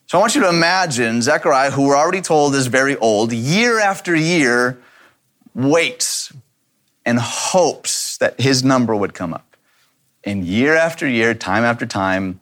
So 0.06 0.18
I 0.18 0.20
want 0.20 0.35
you 0.35 0.40
to 0.42 0.49
imagine 0.49 1.23
Zechariah, 1.23 1.70
who 1.70 1.87
we're 1.87 1.97
already 1.97 2.20
told 2.20 2.54
is 2.54 2.66
very 2.66 2.97
old, 2.97 3.32
year 3.32 3.78
after 3.78 4.14
year 4.14 4.78
waits 5.54 6.32
and 7.04 7.18
hopes 7.18 8.18
that 8.18 8.40
his 8.40 8.64
number 8.64 8.94
would 8.94 9.14
come 9.14 9.32
up. 9.32 9.56
And 10.25 10.44
year 10.44 10.75
after 10.75 11.06
year, 11.09 11.35
time 11.35 11.64
after 11.64 11.87
time, 11.87 12.40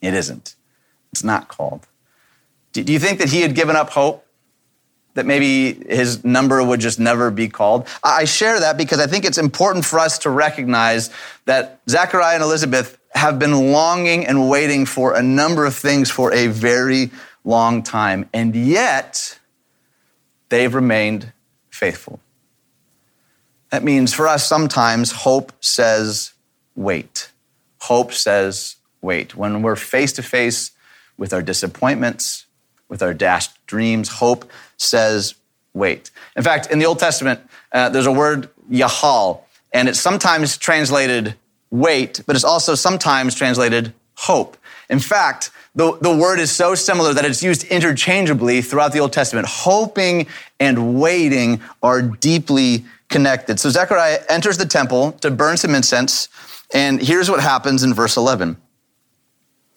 it 0.00 0.14
isn't. 0.14 0.54
It's 1.12 1.24
not 1.24 1.48
called. 1.48 1.86
Do 2.72 2.92
you 2.92 2.98
think 2.98 3.18
that 3.18 3.28
he 3.28 3.42
had 3.42 3.54
given 3.54 3.76
up 3.76 3.90
hope? 3.90 4.26
That 5.14 5.26
maybe 5.26 5.72
his 5.92 6.24
number 6.24 6.62
would 6.62 6.78
just 6.78 7.00
never 7.00 7.32
be 7.32 7.48
called? 7.48 7.88
I 8.02 8.24
share 8.24 8.60
that 8.60 8.78
because 8.78 9.00
I 9.00 9.08
think 9.08 9.24
it's 9.24 9.38
important 9.38 9.84
for 9.84 9.98
us 9.98 10.18
to 10.20 10.30
recognize 10.30 11.10
that 11.46 11.80
Zechariah 11.88 12.36
and 12.36 12.44
Elizabeth 12.44 12.96
have 13.12 13.38
been 13.38 13.72
longing 13.72 14.24
and 14.24 14.48
waiting 14.48 14.86
for 14.86 15.14
a 15.14 15.22
number 15.22 15.64
of 15.66 15.74
things 15.74 16.10
for 16.10 16.32
a 16.32 16.46
very 16.46 17.10
long 17.44 17.82
time, 17.82 18.28
and 18.32 18.54
yet 18.54 19.38
they've 20.48 20.74
remained 20.74 21.32
faithful. 21.70 22.20
That 23.70 23.82
means 23.82 24.12
for 24.12 24.28
us, 24.28 24.46
sometimes 24.46 25.12
hope 25.12 25.52
says 25.60 26.32
wait. 26.74 27.30
Hope 27.80 28.12
says 28.12 28.76
wait. 29.00 29.34
When 29.34 29.62
we're 29.62 29.76
face 29.76 30.12
to 30.14 30.22
face 30.22 30.72
with 31.16 31.32
our 31.32 31.42
disappointments, 31.42 32.46
with 32.90 33.02
our 33.02 33.14
dashed 33.14 33.52
dreams, 33.66 34.08
hope 34.08 34.50
says 34.76 35.34
wait. 35.72 36.10
In 36.36 36.42
fact, 36.42 36.70
in 36.70 36.78
the 36.78 36.86
Old 36.86 36.98
Testament, 36.98 37.40
uh, 37.72 37.88
there's 37.88 38.06
a 38.06 38.12
word, 38.12 38.50
yahal, 38.70 39.42
and 39.72 39.88
it's 39.88 40.00
sometimes 40.00 40.58
translated 40.58 41.36
wait, 41.70 42.20
but 42.26 42.36
it's 42.36 42.44
also 42.44 42.74
sometimes 42.74 43.34
translated 43.34 43.94
hope. 44.16 44.56
In 44.90 44.98
fact, 44.98 45.50
the, 45.74 45.96
the 46.00 46.14
word 46.14 46.40
is 46.40 46.50
so 46.50 46.74
similar 46.74 47.14
that 47.14 47.24
it's 47.24 47.42
used 47.42 47.64
interchangeably 47.64 48.60
throughout 48.60 48.92
the 48.92 48.98
Old 48.98 49.12
Testament. 49.12 49.46
Hoping 49.48 50.26
and 50.58 51.00
waiting 51.00 51.60
are 51.82 52.02
deeply 52.02 52.84
connected. 53.08 53.60
So 53.60 53.70
Zechariah 53.70 54.20
enters 54.28 54.58
the 54.58 54.66
temple 54.66 55.12
to 55.12 55.30
burn 55.30 55.56
some 55.56 55.74
incense, 55.74 56.28
and 56.74 57.00
here's 57.00 57.30
what 57.30 57.40
happens 57.40 57.84
in 57.84 57.94
verse 57.94 58.16
11. 58.16 58.56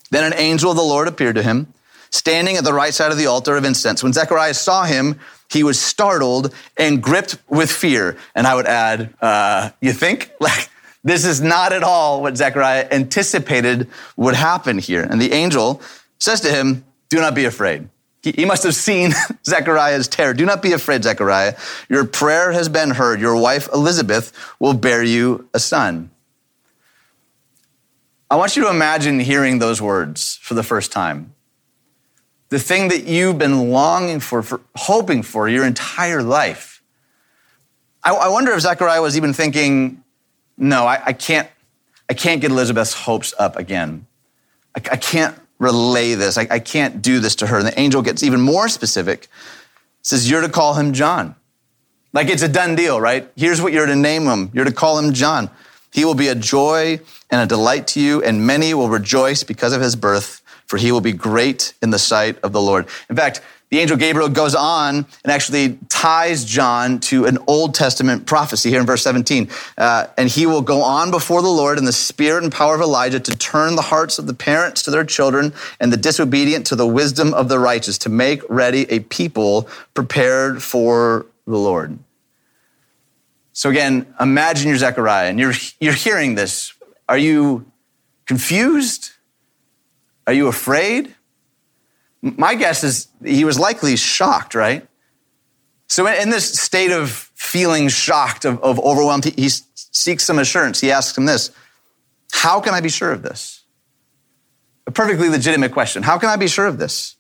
Then 0.10 0.32
an 0.32 0.38
angel 0.38 0.72
of 0.72 0.78
the 0.78 0.84
Lord 0.84 1.08
appeared 1.08 1.36
to 1.36 1.44
him, 1.44 1.74
standing 2.14 2.58
at 2.58 2.64
the 2.64 2.74
right 2.74 2.94
side 2.94 3.12
of 3.12 3.18
the 3.18 3.26
altar 3.26 3.58
of 3.58 3.66
incense. 3.66 4.04
When 4.04 4.14
Zechariah 4.14 4.54
saw 4.54 4.84
him, 4.84 5.20
he 5.50 5.64
was 5.64 5.80
startled 5.80 6.54
and 6.78 7.02
gripped 7.02 7.38
with 7.50 7.72
fear. 7.72 8.18
And 8.36 8.46
I 8.46 8.54
would 8.54 8.68
add, 8.68 9.14
uh, 9.20 9.72
you 9.82 9.92
think? 9.92 10.32
Like, 10.40 10.70
this 11.06 11.26
is 11.26 11.42
not 11.42 11.74
at 11.74 11.84
all 11.84 12.22
what 12.22 12.38
Zechariah 12.38 12.88
anticipated 12.92 13.90
would 14.16 14.36
happen 14.36 14.78
here. 14.78 15.04
And 15.04 15.22
the 15.22 15.34
angel 15.34 15.82
says 16.18 16.40
to 16.42 16.52
him, 16.52 16.86
Do 17.10 17.20
not 17.20 17.36
be 17.36 17.44
afraid. 17.44 17.90
He 18.22 18.46
must 18.46 18.64
have 18.64 18.76
seen 18.76 19.14
Zechariah's 19.46 20.08
terror. 20.08 20.34
Do 20.34 20.46
not 20.46 20.62
be 20.62 20.72
afraid, 20.72 21.04
Zechariah. 21.04 21.56
Your 21.90 22.06
prayer 22.06 22.54
has 22.54 22.70
been 22.70 22.92
heard. 22.92 23.20
Your 23.20 23.36
wife 23.36 23.68
Elizabeth 23.74 24.32
will 24.60 24.74
bear 24.74 25.04
you 25.04 25.50
a 25.54 25.60
son. 25.60 26.10
I 28.30 28.36
want 28.36 28.56
you 28.56 28.64
to 28.64 28.70
imagine 28.70 29.20
hearing 29.20 29.60
those 29.60 29.82
words 29.82 30.40
for 30.42 30.54
the 30.54 30.64
first 30.64 30.92
time. 30.92 31.34
The 32.54 32.60
thing 32.60 32.90
that 32.90 33.06
you've 33.06 33.40
been 33.40 33.72
longing 33.72 34.20
for, 34.20 34.44
for 34.44 34.62
hoping 34.76 35.24
for 35.24 35.50
your 35.50 35.66
entire 35.66 36.22
life. 36.22 36.84
I, 38.04 38.14
I 38.14 38.28
wonder 38.28 38.52
if 38.52 38.62
Zechariah 38.62 39.02
was 39.02 39.18
even 39.18 39.34
thinking, 39.34 40.04
no, 40.56 40.86
I, 40.86 41.02
I, 41.04 41.14
can't, 41.14 41.50
I 42.08 42.14
can't 42.14 42.42
get 42.42 42.52
Elizabeth's 42.52 42.94
hopes 42.94 43.34
up 43.40 43.56
again. 43.56 44.06
I, 44.76 44.82
I 44.92 44.98
can't 44.98 45.36
relay 45.58 46.14
this. 46.14 46.38
I, 46.38 46.46
I 46.52 46.60
can't 46.60 47.02
do 47.02 47.20
this 47.20 47.34
to 47.38 47.48
her. 47.48 47.58
And 47.58 47.66
the 47.66 47.80
angel 47.80 48.04
gets 48.04 48.22
even 48.22 48.40
more 48.40 48.70
specific. 48.70 49.30
says, 50.04 50.30
You're 50.30 50.42
to 50.42 50.48
call 50.50 50.76
him 50.76 50.94
John. 50.94 51.34
Like 52.14 52.30
it's 52.30 52.44
a 52.44 52.48
done 52.48 52.76
deal, 52.76 53.02
right? 53.02 53.32
Here's 53.36 53.64
what 53.64 53.74
you're 53.74 53.88
to 53.88 53.96
name 53.96 54.26
him. 54.28 54.52
You're 54.54 54.66
to 54.66 54.72
call 54.72 55.00
him 55.00 55.12
John. 55.14 55.50
He 55.92 56.06
will 56.06 56.14
be 56.14 56.28
a 56.28 56.36
joy 56.36 57.00
and 57.32 57.42
a 57.42 57.48
delight 57.48 57.88
to 57.88 58.00
you, 58.00 58.22
and 58.22 58.46
many 58.46 58.76
will 58.76 58.90
rejoice 58.90 59.42
because 59.42 59.74
of 59.74 59.82
his 59.82 59.96
birth, 59.96 60.43
for 60.66 60.78
he 60.78 60.92
will 60.92 61.02
be 61.02 61.12
great 61.12 61.74
in 61.82 61.90
the 61.90 62.00
sight 62.00 62.38
of 62.44 62.52
the 62.54 62.62
Lord. 62.62 62.88
In 63.10 63.16
fact, 63.16 63.42
the 63.74 63.80
angel 63.80 63.98
Gabriel 63.98 64.30
goes 64.30 64.54
on 64.54 64.98
and 64.98 65.32
actually 65.32 65.80
ties 65.90 66.46
John 66.46 67.00
to 67.00 67.26
an 67.26 67.40
Old 67.48 67.74
Testament 67.74 68.28
prophecy 68.28 68.70
here 68.70 68.80
in 68.80 68.86
verse 68.86 69.02
17. 69.02 69.50
Uh, 69.76 70.06
and 70.16 70.30
he 70.30 70.46
will 70.46 70.62
go 70.62 70.84
on 70.84 71.10
before 71.10 71.42
the 71.42 71.50
Lord 71.50 71.80
in 71.80 71.86
the 71.86 71.92
spirit 71.92 72.44
and 72.44 72.52
power 72.52 72.76
of 72.76 72.82
Elijah 72.82 73.20
to 73.20 73.36
turn 73.36 73.76
the 73.76 73.82
hearts 73.82 74.20
of 74.20 74.28
the 74.28 74.34
parents 74.36 74.84
to 74.84 74.92
their 74.92 75.04
children 75.04 75.54
and 75.80 75.92
the 75.92 75.98
disobedient 75.98 76.68
to 76.68 76.76
the 76.76 76.86
wisdom 76.86 77.34
of 77.34 77.50
the 77.50 77.58
righteous, 77.58 77.98
to 77.98 78.10
make 78.10 78.44
ready 78.48 78.86
a 78.92 79.00
people 79.00 79.68
prepared 79.96 80.62
for 80.62 81.26
the 81.48 81.58
Lord. 81.58 81.98
So 83.54 83.72
again, 83.72 84.06
imagine 84.20 84.68
you're 84.68 84.78
Zechariah 84.78 85.30
and 85.30 85.40
you're, 85.40 85.54
you're 85.80 85.94
hearing 85.94 86.36
this. 86.36 86.76
Are 87.10 87.18
you 87.18 87.66
confused? 88.28 89.14
Are 90.28 90.34
you 90.34 90.48
afraid? 90.48 91.16
My 92.22 92.56
guess 92.56 92.84
is 92.84 93.08
he 93.24 93.44
was 93.44 93.60
likely 93.60 93.96
shocked, 93.96 94.56
right? 94.56 94.88
So, 95.88 96.08
in 96.08 96.30
this 96.30 96.60
state 96.60 96.92
of 96.92 97.12
feeling 97.36 97.90
shocked, 97.90 98.46
of, 98.46 98.64
of 98.64 98.80
overwhelmed, 98.80 99.26
he, 99.26 99.50
seeks 99.50 100.24
some 100.24 100.40
assurance. 100.40 100.82
He 100.82 100.92
asks 100.92 101.18
him 101.18 101.26
this 101.26 101.52
How 102.32 102.60
can 102.60 102.74
I 102.74 102.82
be 102.82 102.90
sure 102.90 103.12
of 103.12 103.22
this? 103.22 103.62
A 104.88 104.92
perfectly 104.92 105.30
legitimate 105.30 105.72
question. 105.72 106.04
How 106.04 106.18
can 106.18 106.30
I 106.30 106.36
be 106.36 106.48
sure 106.48 106.66
of 106.66 106.78
this? 106.78 107.16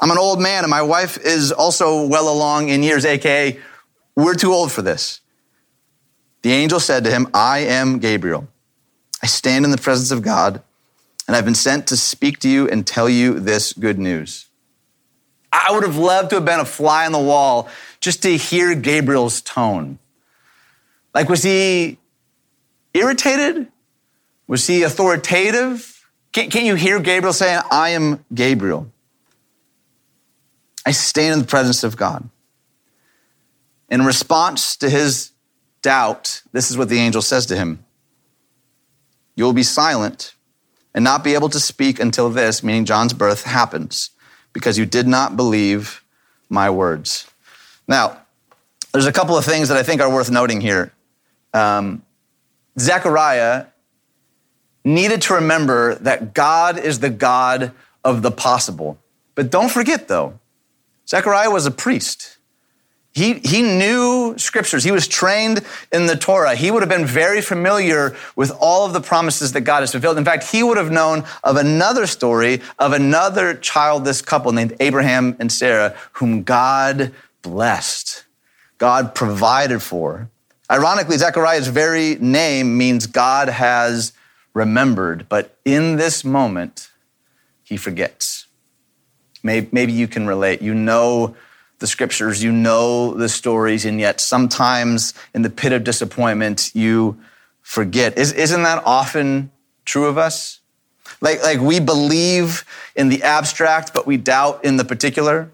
I'm 0.00 0.10
an 0.10 0.18
old 0.18 0.40
man 0.40 0.62
and 0.62 0.70
my 0.70 0.82
wife 0.82 1.18
is 1.18 1.50
also 1.50 2.06
well 2.06 2.32
along 2.32 2.68
in 2.68 2.82
years, 2.82 3.04
aka, 3.04 3.58
we're 4.14 4.34
too 4.34 4.52
old 4.52 4.70
for 4.70 4.80
this. 4.80 5.20
The 6.42 6.52
angel 6.52 6.78
said 6.78 7.04
to 7.04 7.10
him, 7.10 7.28
I 7.34 7.60
am 7.60 7.98
Gabriel. 7.98 8.46
I 9.22 9.26
stand 9.26 9.64
in 9.64 9.72
the 9.72 9.76
presence 9.76 10.12
of 10.12 10.22
God 10.22 10.62
and 11.28 11.36
I've 11.36 11.44
been 11.44 11.54
sent 11.54 11.86
to 11.88 11.96
speak 11.96 12.38
to 12.40 12.48
you 12.48 12.66
and 12.68 12.86
tell 12.86 13.08
you 13.08 13.38
this 13.38 13.74
good 13.74 13.98
news. 13.98 14.46
I 15.52 15.70
would 15.70 15.82
have 15.82 15.98
loved 15.98 16.30
to 16.30 16.36
have 16.36 16.44
been 16.46 16.58
a 16.58 16.64
fly 16.64 17.04
on 17.04 17.12
the 17.12 17.18
wall 17.18 17.68
just 18.00 18.22
to 18.22 18.34
hear 18.36 18.74
Gabriel's 18.74 19.42
tone. 19.42 19.98
Like, 21.14 21.28
was 21.28 21.42
he 21.42 21.98
irritated? 22.94 23.68
Was 24.46 24.66
he 24.66 24.82
authoritative? 24.82 26.06
Can't, 26.32 26.50
can't 26.50 26.64
you 26.64 26.76
hear 26.76 26.98
Gabriel 26.98 27.34
saying, 27.34 27.60
I 27.70 27.90
am 27.90 28.24
Gabriel? 28.32 28.90
I 30.86 30.92
stand 30.92 31.34
in 31.34 31.38
the 31.40 31.46
presence 31.46 31.84
of 31.84 31.96
God. 31.96 32.28
In 33.90 34.04
response 34.04 34.76
to 34.76 34.88
his 34.88 35.32
doubt, 35.82 36.42
this 36.52 36.70
is 36.70 36.78
what 36.78 36.88
the 36.88 36.98
angel 36.98 37.20
says 37.20 37.44
to 37.46 37.56
him 37.56 37.84
You 39.34 39.44
will 39.44 39.52
be 39.52 39.62
silent 39.62 40.34
and 40.98 41.04
not 41.04 41.22
be 41.22 41.34
able 41.34 41.48
to 41.48 41.60
speak 41.60 42.00
until 42.00 42.28
this, 42.28 42.64
meaning 42.64 42.84
John's 42.84 43.12
birth, 43.12 43.44
happens, 43.44 44.10
because 44.52 44.76
you 44.76 44.84
did 44.84 45.06
not 45.06 45.36
believe 45.36 46.02
my 46.48 46.68
words. 46.68 47.30
Now, 47.86 48.22
there's 48.90 49.06
a 49.06 49.12
couple 49.12 49.36
of 49.36 49.44
things 49.44 49.68
that 49.68 49.78
I 49.78 49.84
think 49.84 50.00
are 50.00 50.12
worth 50.12 50.28
noting 50.28 50.60
here. 50.60 50.92
Um, 51.54 52.02
Zechariah 52.80 53.66
needed 54.84 55.22
to 55.22 55.34
remember 55.34 55.94
that 56.00 56.34
God 56.34 56.80
is 56.80 56.98
the 56.98 57.10
God 57.10 57.70
of 58.02 58.22
the 58.22 58.32
possible. 58.32 58.98
But 59.36 59.50
don't 59.50 59.70
forget, 59.70 60.08
though, 60.08 60.40
Zechariah 61.06 61.52
was 61.52 61.64
a 61.64 61.70
priest. 61.70 62.37
He, 63.12 63.34
he 63.34 63.62
knew 63.62 64.36
scriptures. 64.38 64.84
He 64.84 64.92
was 64.92 65.08
trained 65.08 65.64
in 65.92 66.06
the 66.06 66.14
Torah. 66.14 66.54
He 66.54 66.70
would 66.70 66.82
have 66.82 66.88
been 66.88 67.06
very 67.06 67.40
familiar 67.40 68.14
with 68.36 68.52
all 68.60 68.86
of 68.86 68.92
the 68.92 69.00
promises 69.00 69.52
that 69.52 69.62
God 69.62 69.80
has 69.80 69.90
fulfilled. 69.90 70.18
In 70.18 70.24
fact, 70.24 70.44
he 70.44 70.62
would 70.62 70.76
have 70.76 70.90
known 70.90 71.24
of 71.42 71.56
another 71.56 72.06
story 72.06 72.60
of 72.78 72.92
another 72.92 73.54
childless 73.54 74.22
couple 74.22 74.52
named 74.52 74.76
Abraham 74.78 75.36
and 75.40 75.50
Sarah, 75.50 75.96
whom 76.12 76.44
God 76.44 77.12
blessed, 77.42 78.24
God 78.76 79.14
provided 79.14 79.82
for. 79.82 80.30
Ironically, 80.70 81.16
Zechariah's 81.16 81.68
very 81.68 82.16
name 82.16 82.76
means 82.76 83.06
God 83.06 83.48
has 83.48 84.12
remembered, 84.52 85.28
but 85.28 85.56
in 85.64 85.96
this 85.96 86.24
moment, 86.24 86.90
he 87.64 87.76
forgets. 87.76 88.46
Maybe, 89.42 89.68
maybe 89.72 89.92
you 89.92 90.08
can 90.08 90.26
relate. 90.26 90.60
You 90.60 90.74
know 90.74 91.36
the 91.78 91.86
scriptures, 91.86 92.42
you 92.42 92.52
know 92.52 93.14
the 93.14 93.28
stories, 93.28 93.84
and 93.84 94.00
yet 94.00 94.20
sometimes 94.20 95.14
in 95.34 95.42
the 95.42 95.50
pit 95.50 95.72
of 95.72 95.84
disappointment, 95.84 96.70
you 96.74 97.18
forget. 97.62 98.18
Is, 98.18 98.32
isn't 98.32 98.62
that 98.62 98.82
often 98.84 99.50
true 99.84 100.06
of 100.06 100.18
us? 100.18 100.60
Like, 101.20 101.42
like 101.42 101.60
we 101.60 101.80
believe 101.80 102.64
in 102.96 103.08
the 103.08 103.22
abstract, 103.22 103.94
but 103.94 104.06
we 104.06 104.16
doubt 104.16 104.64
in 104.64 104.76
the 104.76 104.84
particular. 104.84 105.50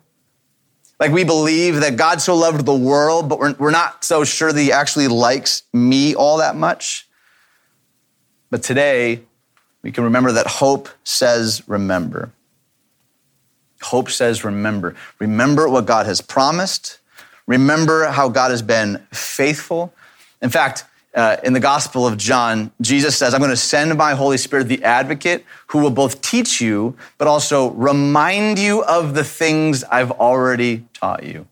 Like 1.00 1.10
we 1.10 1.24
believe 1.24 1.80
that 1.80 1.96
God 1.96 2.20
so 2.20 2.34
loved 2.34 2.64
the 2.64 2.74
world, 2.74 3.28
but 3.28 3.38
we're, 3.38 3.54
we're 3.54 3.70
not 3.70 4.04
so 4.04 4.24
sure 4.24 4.52
that 4.52 4.60
he 4.60 4.72
actually 4.72 5.08
likes 5.08 5.62
me 5.72 6.14
all 6.14 6.38
that 6.38 6.56
much. 6.56 7.08
But 8.50 8.62
today, 8.62 9.22
we 9.82 9.92
can 9.92 10.04
remember 10.04 10.32
that 10.32 10.46
hope 10.46 10.88
says 11.02 11.62
remember. 11.66 12.32
Hope 13.84 14.10
says 14.10 14.44
remember. 14.44 14.94
Remember 15.18 15.68
what 15.68 15.86
God 15.86 16.06
has 16.06 16.20
promised. 16.20 16.98
Remember 17.46 18.06
how 18.06 18.28
God 18.28 18.50
has 18.50 18.62
been 18.62 19.06
faithful. 19.12 19.92
In 20.40 20.50
fact, 20.50 20.84
uh, 21.14 21.36
in 21.44 21.52
the 21.52 21.60
Gospel 21.60 22.06
of 22.06 22.16
John, 22.16 22.72
Jesus 22.80 23.16
says, 23.16 23.34
I'm 23.34 23.40
going 23.40 23.50
to 23.50 23.56
send 23.56 23.96
my 23.96 24.14
Holy 24.14 24.36
Spirit, 24.36 24.64
the 24.64 24.82
advocate, 24.82 25.44
who 25.68 25.78
will 25.78 25.90
both 25.90 26.20
teach 26.20 26.60
you, 26.60 26.96
but 27.18 27.28
also 27.28 27.70
remind 27.70 28.58
you 28.58 28.82
of 28.84 29.14
the 29.14 29.22
things 29.22 29.84
I've 29.84 30.10
already 30.10 30.86
taught 30.92 31.22
you. 31.22 31.46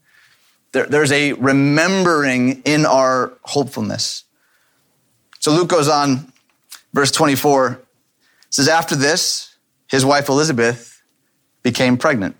There, 0.72 0.86
there's 0.86 1.12
a 1.12 1.34
remembering 1.34 2.62
in 2.62 2.86
our 2.86 3.34
hopefulness. 3.42 4.24
So 5.38 5.52
Luke 5.52 5.68
goes 5.68 5.88
on, 5.88 6.32
verse 6.92 7.12
24 7.12 7.80
says, 8.50 8.68
After 8.68 8.96
this, 8.96 9.56
his 9.86 10.04
wife 10.04 10.28
Elizabeth 10.28 10.91
became 11.62 11.96
pregnant. 11.96 12.36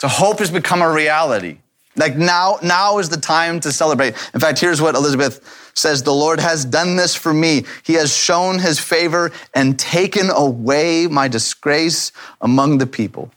So 0.00 0.08
hope 0.08 0.40
has 0.40 0.50
become 0.50 0.82
a 0.82 0.90
reality. 0.90 1.58
Like 1.96 2.16
now, 2.16 2.58
now 2.62 2.98
is 2.98 3.08
the 3.08 3.16
time 3.16 3.60
to 3.60 3.70
celebrate. 3.70 4.14
In 4.34 4.40
fact, 4.40 4.58
here's 4.58 4.82
what 4.82 4.94
Elizabeth 4.94 5.70
says 5.74 6.02
The 6.02 6.12
Lord 6.12 6.40
has 6.40 6.64
done 6.64 6.96
this 6.96 7.14
for 7.14 7.32
me. 7.32 7.64
He 7.84 7.94
has 7.94 8.16
shown 8.16 8.58
his 8.58 8.80
favor 8.80 9.30
and 9.54 9.78
taken 9.78 10.30
away 10.30 11.06
my 11.06 11.28
disgrace 11.28 12.10
among 12.40 12.78
the 12.78 12.86
people. 12.86 13.30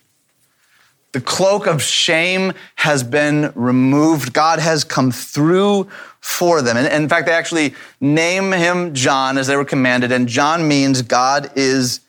The 1.14 1.22
cloak 1.22 1.68
of 1.68 1.82
shame 1.82 2.54
has 2.76 3.04
been 3.04 3.52
removed. 3.56 4.34
God 4.34 4.60
has 4.60 4.84
come 4.84 5.12
through 5.12 5.88
for 6.20 6.62
them. 6.62 6.78
And 6.78 6.88
in 6.88 7.10
fact, 7.10 7.28
they 7.28 7.32
actually 7.32 7.74
name 8.02 8.52
him 8.52 8.94
John 8.94 9.38
as 9.38 9.48
they 9.48 9.56
were 9.56 9.66
commanded. 9.66 10.12
And 10.12 10.28
John 10.28 10.68
means 10.68 11.02
God 11.02 11.52
is 11.56 12.02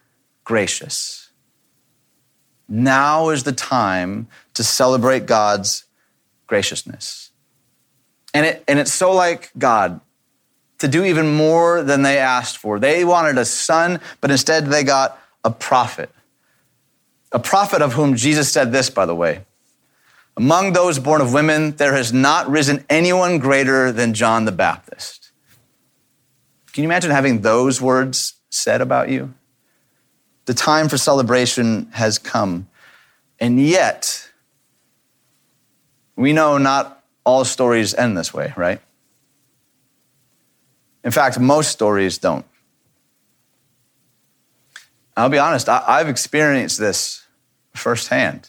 gracious. 0.44 1.27
Now 2.68 3.30
is 3.30 3.44
the 3.44 3.52
time 3.52 4.28
to 4.54 4.62
celebrate 4.62 5.26
God's 5.26 5.84
graciousness. 6.46 7.30
And, 8.34 8.44
it, 8.44 8.64
and 8.68 8.78
it's 8.78 8.92
so 8.92 9.12
like 9.12 9.50
God 9.56 10.00
to 10.78 10.88
do 10.88 11.04
even 11.04 11.34
more 11.34 11.82
than 11.82 12.02
they 12.02 12.18
asked 12.18 12.58
for. 12.58 12.78
They 12.78 13.04
wanted 13.04 13.38
a 13.38 13.44
son, 13.44 14.00
but 14.20 14.30
instead 14.30 14.66
they 14.66 14.84
got 14.84 15.18
a 15.44 15.50
prophet. 15.50 16.10
A 17.32 17.38
prophet 17.38 17.82
of 17.82 17.94
whom 17.94 18.16
Jesus 18.16 18.50
said 18.50 18.72
this, 18.72 18.90
by 18.90 19.06
the 19.06 19.14
way 19.14 19.44
Among 20.37 20.72
those 20.72 20.98
born 20.98 21.20
of 21.20 21.32
women, 21.32 21.72
there 21.72 21.94
has 21.94 22.12
not 22.12 22.48
risen 22.48 22.84
anyone 22.88 23.38
greater 23.38 23.90
than 23.90 24.14
John 24.14 24.44
the 24.44 24.52
Baptist. 24.52 25.32
Can 26.72 26.84
you 26.84 26.88
imagine 26.88 27.10
having 27.10 27.40
those 27.40 27.80
words 27.82 28.34
said 28.50 28.80
about 28.80 29.08
you? 29.08 29.34
The 30.48 30.54
time 30.54 30.88
for 30.88 30.96
celebration 30.96 31.90
has 31.92 32.16
come. 32.16 32.68
And 33.38 33.60
yet, 33.60 34.30
we 36.16 36.32
know 36.32 36.56
not 36.56 37.04
all 37.22 37.44
stories 37.44 37.92
end 37.92 38.16
this 38.16 38.32
way, 38.32 38.54
right? 38.56 38.80
In 41.04 41.10
fact, 41.10 41.38
most 41.38 41.70
stories 41.70 42.16
don't. 42.16 42.46
I'll 45.18 45.28
be 45.28 45.36
honest, 45.36 45.68
I've 45.68 46.08
experienced 46.08 46.78
this 46.78 47.26
firsthand. 47.74 48.48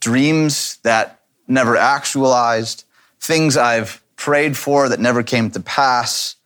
Dreams 0.00 0.80
that 0.82 1.22
never 1.48 1.78
actualized, 1.78 2.84
things 3.20 3.56
I've 3.56 4.04
prayed 4.16 4.54
for 4.54 4.90
that 4.90 5.00
never 5.00 5.22
came 5.22 5.50
to 5.52 5.60
pass, 5.60 6.36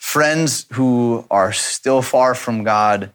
friends 0.00 0.66
who 0.72 1.24
are 1.30 1.52
still 1.52 2.02
far 2.02 2.34
from 2.34 2.64
God, 2.64 3.12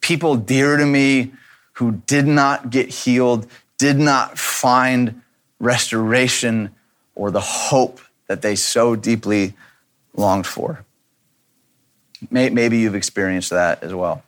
people 0.00 0.36
dear 0.36 0.76
to 0.76 0.86
me 0.86 1.32
who 1.72 2.02
did 2.06 2.26
not 2.26 2.70
get 2.70 2.90
healed, 2.90 3.48
did 3.78 3.98
not 3.98 4.38
find 4.38 5.22
restoration 5.58 6.70
or 7.14 7.30
the 7.30 7.40
hope 7.40 8.00
that 8.28 8.42
they 8.42 8.54
so 8.54 8.94
deeply 8.94 9.54
longed 10.14 10.46
for. 10.46 10.84
Maybe 12.30 12.78
you've 12.78 12.94
experienced 12.94 13.50
that 13.50 13.82
as 13.82 13.94
well. 13.94 14.22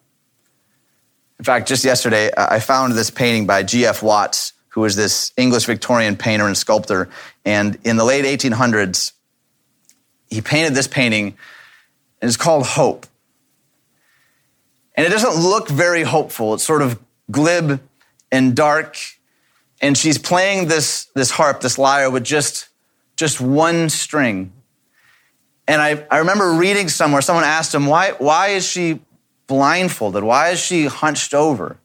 In 1.38 1.44
fact, 1.44 1.68
just 1.68 1.84
yesterday, 1.84 2.30
I 2.36 2.58
found 2.58 2.94
this 2.94 3.10
painting 3.10 3.46
by 3.46 3.62
G.F. 3.62 4.02
Watts, 4.02 4.54
who 4.68 4.80
was 4.80 4.96
this 4.96 5.32
English 5.36 5.66
Victorian 5.66 6.16
painter 6.16 6.46
and 6.46 6.56
sculptor. 6.56 7.10
And 7.44 7.78
in 7.84 7.96
the 7.96 8.04
late 8.04 8.24
1800s, 8.24 9.12
he 10.32 10.40
painted 10.40 10.74
this 10.74 10.86
painting, 10.86 11.36
and 12.20 12.28
it's 12.28 12.36
called 12.36 12.66
Hope. 12.66 13.06
And 14.94 15.06
it 15.06 15.10
doesn't 15.10 15.42
look 15.42 15.68
very 15.68 16.02
hopeful. 16.02 16.54
It's 16.54 16.64
sort 16.64 16.82
of 16.82 16.98
glib 17.30 17.80
and 18.30 18.54
dark 18.54 18.96
and 19.82 19.98
she's 19.98 20.16
playing 20.16 20.68
this, 20.68 21.06
this 21.16 21.32
harp, 21.32 21.60
this 21.60 21.76
lyre 21.76 22.08
with 22.08 22.22
just, 22.22 22.68
just 23.16 23.40
one 23.40 23.90
string. 23.90 24.52
And 25.66 25.82
I, 25.82 26.06
I 26.08 26.18
remember 26.18 26.52
reading 26.52 26.88
somewhere, 26.88 27.20
someone 27.20 27.44
asked 27.44 27.74
him, 27.74 27.86
why, 27.86 28.12
why 28.18 28.48
is 28.48 28.64
she 28.64 29.00
blindfolded? 29.48 30.22
Why 30.22 30.50
is 30.50 30.60
she 30.60 30.84
hunched 30.84 31.34
over? 31.34 31.78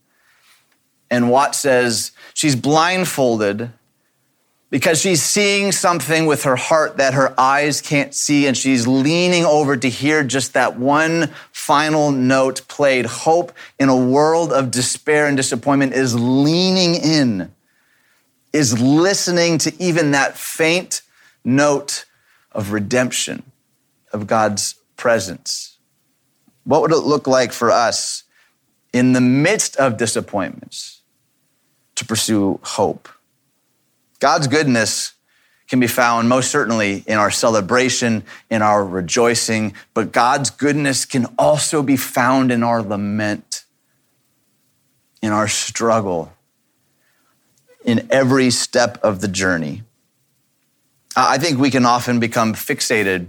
And 1.10 1.32
Watts 1.32 1.58
says, 1.58 2.12
she's 2.36 2.56
blindfolded 2.56 3.72
because 4.70 5.00
she's 5.00 5.24
seeing 5.24 5.72
something 5.72 6.26
with 6.26 6.44
her 6.44 6.58
heart 6.58 6.98
that 6.98 7.14
her 7.14 7.34
eyes 7.40 7.82
can't 7.82 8.14
see, 8.14 8.48
and 8.48 8.58
she's 8.58 8.86
leaning 8.86 9.46
over 9.46 9.78
to 9.78 9.90
hear 9.90 10.24
just 10.24 10.54
that 10.54 10.78
one 10.78 11.32
final 11.52 12.12
note 12.12 12.68
played. 12.68 13.06
Hope 13.06 13.54
in 13.80 13.90
a 13.90 13.96
world 13.96 14.52
of 14.52 14.72
despair 14.72 15.28
and 15.28 15.38
disappointment 15.38 15.94
is 15.94 16.16
leaning 16.16 16.96
in 16.96 17.52
is 18.54 18.80
listening 18.82 19.58
to 19.60 19.74
even 19.82 20.12
that 20.12 20.38
faint 20.38 21.02
note 21.44 22.06
of 22.52 22.72
redemption, 22.72 23.44
of 24.12 24.26
God's 24.26 24.76
presence. 24.96 25.78
What 26.64 26.82
would 26.82 26.92
it 26.92 26.98
look 26.98 27.28
like 27.28 27.52
for 27.52 27.72
us 27.72 28.24
in 28.94 29.14
the 29.14 29.22
midst 29.22 29.76
of 29.78 29.98
disappointments 29.98 31.02
to 31.96 32.06
pursue 32.06 32.60
hope? 32.64 33.08
God's 34.20 34.48
goodness 34.48 35.14
can 35.68 35.80
be 35.80 35.88
found 35.88 36.30
most 36.30 36.50
certainly 36.50 37.04
in 37.08 37.18
our 37.18 37.30
celebration, 37.30 38.24
in 38.50 38.62
our 38.62 38.86
rejoicing, 38.86 39.74
but 39.94 40.12
God's 40.12 40.50
goodness 40.50 41.06
can 41.06 41.28
also 41.38 41.84
be 41.84 41.98
found 41.98 42.52
in 42.52 42.64
our 42.64 42.82
lament, 42.82 43.66
in 45.22 45.32
our 45.32 45.48
struggle, 45.48 46.34
in 47.84 48.08
every 48.10 48.50
step 48.50 48.98
of 49.04 49.20
the 49.22 49.28
journey. 49.28 49.84
I 51.16 51.38
think 51.38 51.60
we 51.60 51.72
can 51.72 51.86
often 51.86 52.20
become 52.20 52.54
fixated 52.54 53.28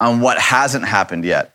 on 0.00 0.20
what 0.20 0.38
hasn't 0.38 0.84
happened 0.84 1.24
yet, 1.24 1.54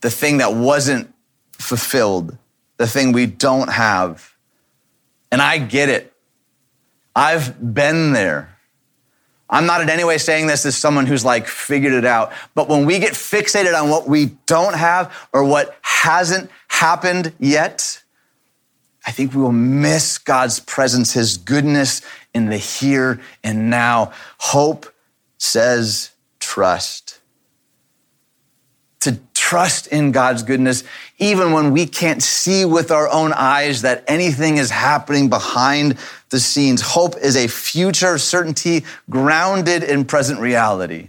the 0.00 0.10
thing 0.10 0.38
that 0.38 0.54
wasn't 0.54 1.14
fulfilled, 1.52 2.36
the 2.76 2.86
thing 2.86 3.12
we 3.12 3.26
don't 3.26 3.70
have. 3.70 4.34
And 5.30 5.40
I 5.40 5.58
get 5.58 5.88
it. 5.88 6.12
I've 7.18 7.74
been 7.74 8.12
there. 8.12 8.56
I'm 9.50 9.66
not 9.66 9.80
in 9.80 9.90
any 9.90 10.04
way 10.04 10.18
saying 10.18 10.46
this 10.46 10.64
as 10.64 10.76
someone 10.76 11.04
who's 11.04 11.24
like 11.24 11.48
figured 11.48 11.92
it 11.92 12.04
out. 12.04 12.32
But 12.54 12.68
when 12.68 12.86
we 12.86 13.00
get 13.00 13.14
fixated 13.14 13.76
on 13.76 13.90
what 13.90 14.06
we 14.06 14.26
don't 14.46 14.76
have 14.76 15.12
or 15.32 15.42
what 15.42 15.76
hasn't 15.82 16.48
happened 16.68 17.32
yet, 17.40 18.00
I 19.04 19.10
think 19.10 19.34
we 19.34 19.42
will 19.42 19.50
miss 19.50 20.16
God's 20.16 20.60
presence, 20.60 21.12
His 21.12 21.38
goodness 21.38 22.02
in 22.34 22.50
the 22.50 22.56
here 22.56 23.20
and 23.42 23.68
now. 23.68 24.12
Hope 24.38 24.86
says 25.38 26.10
trust. 26.38 27.18
Trust 29.48 29.86
in 29.86 30.12
God's 30.12 30.42
goodness, 30.42 30.84
even 31.16 31.52
when 31.52 31.72
we 31.72 31.86
can't 31.86 32.22
see 32.22 32.66
with 32.66 32.90
our 32.90 33.08
own 33.08 33.32
eyes 33.32 33.80
that 33.80 34.04
anything 34.06 34.58
is 34.58 34.68
happening 34.68 35.30
behind 35.30 35.96
the 36.28 36.38
scenes. 36.38 36.82
Hope 36.82 37.16
is 37.16 37.34
a 37.34 37.48
future 37.48 38.18
certainty 38.18 38.84
grounded 39.08 39.82
in 39.84 40.04
present 40.04 40.38
reality. 40.38 41.08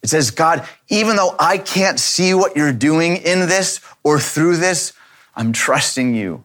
It 0.00 0.10
says, 0.10 0.30
God, 0.30 0.64
even 0.86 1.16
though 1.16 1.34
I 1.40 1.58
can't 1.58 1.98
see 1.98 2.34
what 2.34 2.56
you're 2.56 2.72
doing 2.72 3.16
in 3.16 3.48
this 3.48 3.80
or 4.04 4.20
through 4.20 4.58
this, 4.58 4.92
I'm 5.34 5.52
trusting 5.52 6.14
you. 6.14 6.44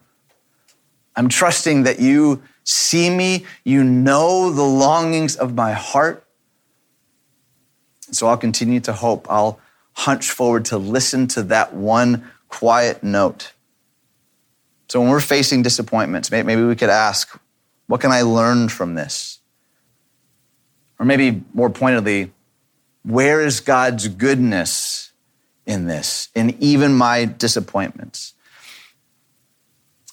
I'm 1.14 1.28
trusting 1.28 1.84
that 1.84 2.00
you 2.00 2.42
see 2.64 3.10
me, 3.10 3.46
you 3.62 3.84
know 3.84 4.50
the 4.50 4.64
longings 4.64 5.36
of 5.36 5.54
my 5.54 5.72
heart. 5.72 6.26
So 8.10 8.26
I'll 8.26 8.36
continue 8.36 8.80
to 8.80 8.92
hope. 8.92 9.28
I'll 9.30 9.60
hunch 10.00 10.30
forward 10.30 10.64
to 10.64 10.78
listen 10.78 11.26
to 11.26 11.42
that 11.42 11.74
one 11.74 12.30
quiet 12.48 13.02
note. 13.02 13.52
So 14.88 14.98
when 15.00 15.10
we're 15.10 15.20
facing 15.20 15.62
disappointments, 15.62 16.30
maybe 16.30 16.62
we 16.62 16.74
could 16.74 16.88
ask, 16.88 17.38
what 17.86 18.00
can 18.00 18.10
I 18.10 18.22
learn 18.22 18.70
from 18.70 18.94
this? 18.94 19.40
Or 20.98 21.04
maybe 21.04 21.42
more 21.52 21.68
pointedly, 21.68 22.32
where 23.04 23.42
is 23.42 23.60
God's 23.60 24.08
goodness 24.08 25.12
in 25.66 25.86
this, 25.86 26.30
in 26.34 26.56
even 26.60 26.94
my 26.94 27.26
disappointments? 27.26 28.32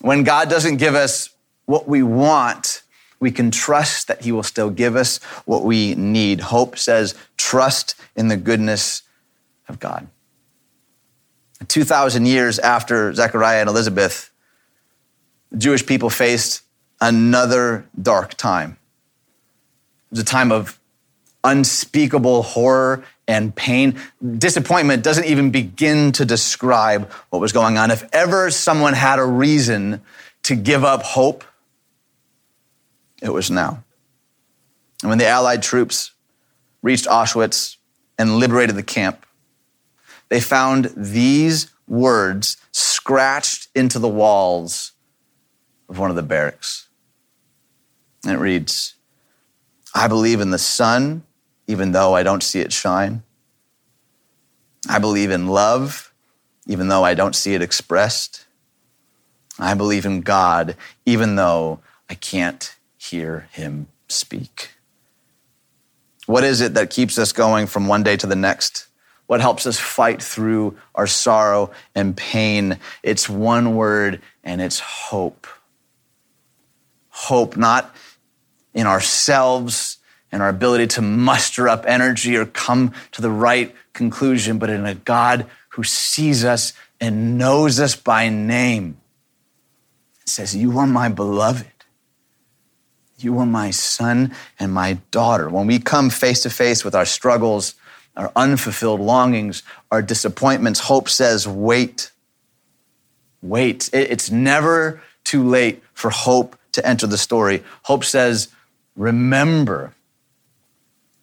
When 0.01 0.23
God 0.23 0.49
doesn't 0.49 0.77
give 0.77 0.95
us 0.95 1.29
what 1.65 1.87
we 1.87 2.03
want, 2.03 2.83
we 3.21 3.31
can 3.31 3.51
trust 3.51 4.09
that 4.09 4.23
He 4.23 4.33
will 4.33 4.43
still 4.43 4.69
give 4.69 4.97
us 4.97 5.23
what 5.45 5.63
we 5.63 5.95
need. 5.95 6.41
Hope 6.41 6.77
says, 6.77 7.15
trust 7.37 7.95
in 8.17 8.27
the 8.27 8.37
goodness 8.37 9.03
of 9.67 9.79
God. 9.79 10.07
2,000 11.67 12.25
years 12.25 12.59
after 12.59 13.13
Zechariah 13.13 13.61
and 13.61 13.69
Elizabeth, 13.69 14.31
the 15.51 15.57
Jewish 15.57 15.85
people 15.85 16.09
faced 16.09 16.61
another 17.01 17.85
dark 17.99 18.35
time. 18.35 18.77
It 20.05 20.11
was 20.11 20.19
a 20.19 20.25
time 20.25 20.51
of 20.51 20.79
unspeakable 21.43 22.43
horror 22.43 23.03
and 23.27 23.55
pain. 23.55 23.99
Disappointment 24.37 25.03
doesn't 25.03 25.25
even 25.25 25.51
begin 25.51 26.11
to 26.13 26.25
describe 26.25 27.11
what 27.29 27.39
was 27.39 27.51
going 27.51 27.77
on. 27.77 27.91
If 27.91 28.07
ever 28.13 28.49
someone 28.51 28.93
had 28.93 29.19
a 29.19 29.25
reason 29.25 30.01
to 30.43 30.55
give 30.55 30.83
up 30.83 31.03
hope, 31.03 31.43
it 33.21 33.33
was 33.33 33.51
now. 33.51 33.83
And 35.01 35.09
when 35.09 35.17
the 35.17 35.27
Allied 35.27 35.61
troops 35.61 36.11
reached 36.81 37.05
Auschwitz 37.05 37.75
and 38.17 38.37
liberated 38.37 38.75
the 38.75 38.83
camp, 38.83 39.25
they 40.29 40.39
found 40.39 40.91
these 40.95 41.71
words 41.87 42.57
scratched 42.71 43.69
into 43.73 43.99
the 43.99 44.09
walls 44.09 44.91
of 45.89 45.99
one 45.99 46.09
of 46.09 46.15
the 46.15 46.23
barracks. 46.23 46.87
And 48.23 48.33
it 48.33 48.39
reads 48.39 48.95
I 49.95 50.07
believe 50.07 50.41
in 50.41 50.51
the 50.51 50.57
sun, 50.59 51.23
even 51.65 51.91
though 51.91 52.13
I 52.13 52.23
don't 52.23 52.43
see 52.43 52.59
it 52.59 52.73
shine. 52.73 53.23
I 54.89 54.99
believe 54.99 55.31
in 55.31 55.47
love, 55.47 56.13
even 56.67 56.87
though 56.87 57.03
I 57.03 57.13
don't 57.13 57.35
see 57.35 57.55
it 57.55 57.61
expressed. 57.61 58.45
I 59.59 59.73
believe 59.73 60.05
in 60.05 60.21
God, 60.21 60.75
even 61.05 61.35
though 61.35 61.79
I 62.09 62.13
can't 62.13 62.75
hear 62.97 63.47
him 63.51 63.87
speak. 64.07 64.71
What 66.25 66.43
is 66.43 66.61
it 66.61 66.73
that 66.73 66.89
keeps 66.89 67.17
us 67.17 67.31
going 67.31 67.67
from 67.67 67.87
one 67.87 68.03
day 68.03 68.17
to 68.17 68.27
the 68.27 68.35
next? 68.35 68.86
What 69.27 69.41
helps 69.41 69.67
us 69.67 69.79
fight 69.79 70.21
through 70.23 70.77
our 70.95 71.07
sorrow 71.07 71.71
and 71.93 72.15
pain? 72.15 72.79
It's 73.03 73.29
one 73.29 73.75
word, 73.75 74.21
and 74.43 74.61
it's 74.61 74.79
hope. 74.79 75.47
Hope, 77.09 77.57
not 77.57 77.93
in 78.73 78.87
ourselves 78.87 79.97
and 80.31 80.41
our 80.41 80.49
ability 80.49 80.87
to 80.87 81.01
muster 81.01 81.67
up 81.67 81.85
energy 81.87 82.35
or 82.35 82.45
come 82.45 82.93
to 83.11 83.21
the 83.21 83.29
right 83.29 83.73
conclusion, 83.93 84.59
but 84.59 84.69
in 84.69 84.85
a 84.85 84.95
God 84.95 85.45
who 85.69 85.83
sees 85.83 86.43
us 86.43 86.73
and 86.99 87.37
knows 87.37 87.79
us 87.79 87.95
by 87.95 88.29
name. 88.29 88.97
It 90.21 90.29
says, 90.29 90.55
You 90.55 90.77
are 90.79 90.87
my 90.87 91.09
beloved. 91.09 91.65
You 93.19 93.39
are 93.39 93.45
my 93.45 93.71
son 93.71 94.33
and 94.59 94.71
my 94.73 94.99
daughter. 95.11 95.49
When 95.49 95.65
we 95.65 95.79
come 95.79 96.09
face 96.09 96.43
to 96.43 96.49
face 96.49 96.85
with 96.85 96.93
our 96.93 97.05
struggles, 97.05 97.73
our 98.17 98.31
unfulfilled 98.35 98.99
longings, 98.99 99.63
our 99.91 100.01
disappointments, 100.01 100.81
hope 100.81 101.07
says, 101.07 101.47
wait. 101.47 102.11
Wait. 103.41 103.89
It's 103.93 104.29
never 104.29 105.01
too 105.23 105.47
late 105.47 105.81
for 105.93 106.09
hope 106.09 106.57
to 106.73 106.85
enter 106.85 107.07
the 107.07 107.17
story. 107.17 107.63
Hope 107.83 108.03
says, 108.03 108.49
remember. 108.95 109.93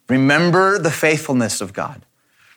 Remember 0.09 0.79
the 0.79 0.91
faithfulness 0.91 1.61
of 1.61 1.73
God. 1.73 2.01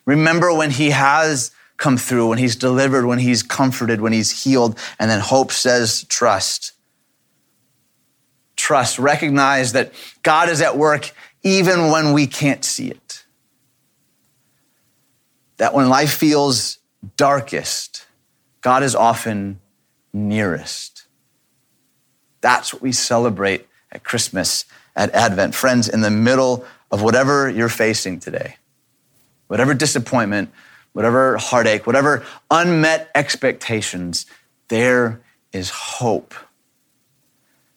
Remember 0.07 0.55
when 0.55 0.70
He 0.70 0.90
has 0.90 1.51
come 1.77 1.98
through, 1.98 2.29
when 2.29 2.38
He's 2.38 2.57
delivered, 2.57 3.05
when 3.05 3.18
He's 3.18 3.42
comforted, 3.42 4.01
when 4.01 4.12
He's 4.12 4.44
healed. 4.44 4.79
And 4.98 5.11
then 5.11 5.20
hope 5.20 5.53
says, 5.53 6.05
trust 6.05 6.72
trust, 8.59 8.98
recognize 8.98 9.72
that 9.72 9.92
God 10.22 10.51
is 10.51 10.61
at 10.61 10.77
work 10.77 11.12
even 11.42 11.90
when 11.90 12.12
we 12.12 12.27
can't 12.27 12.62
see 12.62 12.88
it. 12.88 13.24
That 15.59 15.75
when 15.75 15.88
life 15.88 16.14
feels 16.14 16.79
darkest, 17.16 18.07
God 18.61 18.83
is 18.83 18.94
often 18.94 19.61
nearest. 20.12 21.07
That's 22.40 22.73
what 22.73 22.83
we 22.83 22.92
celebrate 22.92 23.66
at 23.92 24.05
Christmas, 24.05 24.64
at 24.94 25.14
Advent. 25.14 25.55
Friends, 25.55 25.88
in 25.88 26.01
the 26.01 26.11
middle 26.11 26.64
of 26.90 27.03
whatever 27.03 27.49
you're 27.49 27.68
facing 27.68 28.21
today, 28.21 28.57
whatever 29.49 29.75
disappointment, 29.75 30.51
whatever 30.92 31.37
heartache, 31.37 31.87
whatever 31.87 32.25
unmet 32.51 33.11
expectations, 33.14 34.27
there 34.68 35.21
is 35.53 35.71
hope 35.71 36.35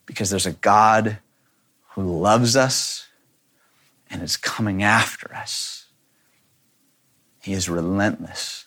because 0.06 0.30
there's 0.30 0.46
a 0.46 0.54
God 0.54 1.17
who 1.91 2.04
loves 2.04 2.56
us 2.56 3.08
and 4.10 4.22
is 4.22 4.38
coming 4.38 4.84
after 4.84 5.34
us. 5.34 5.81
He 7.41 7.54
is 7.54 7.69
relentless 7.69 8.65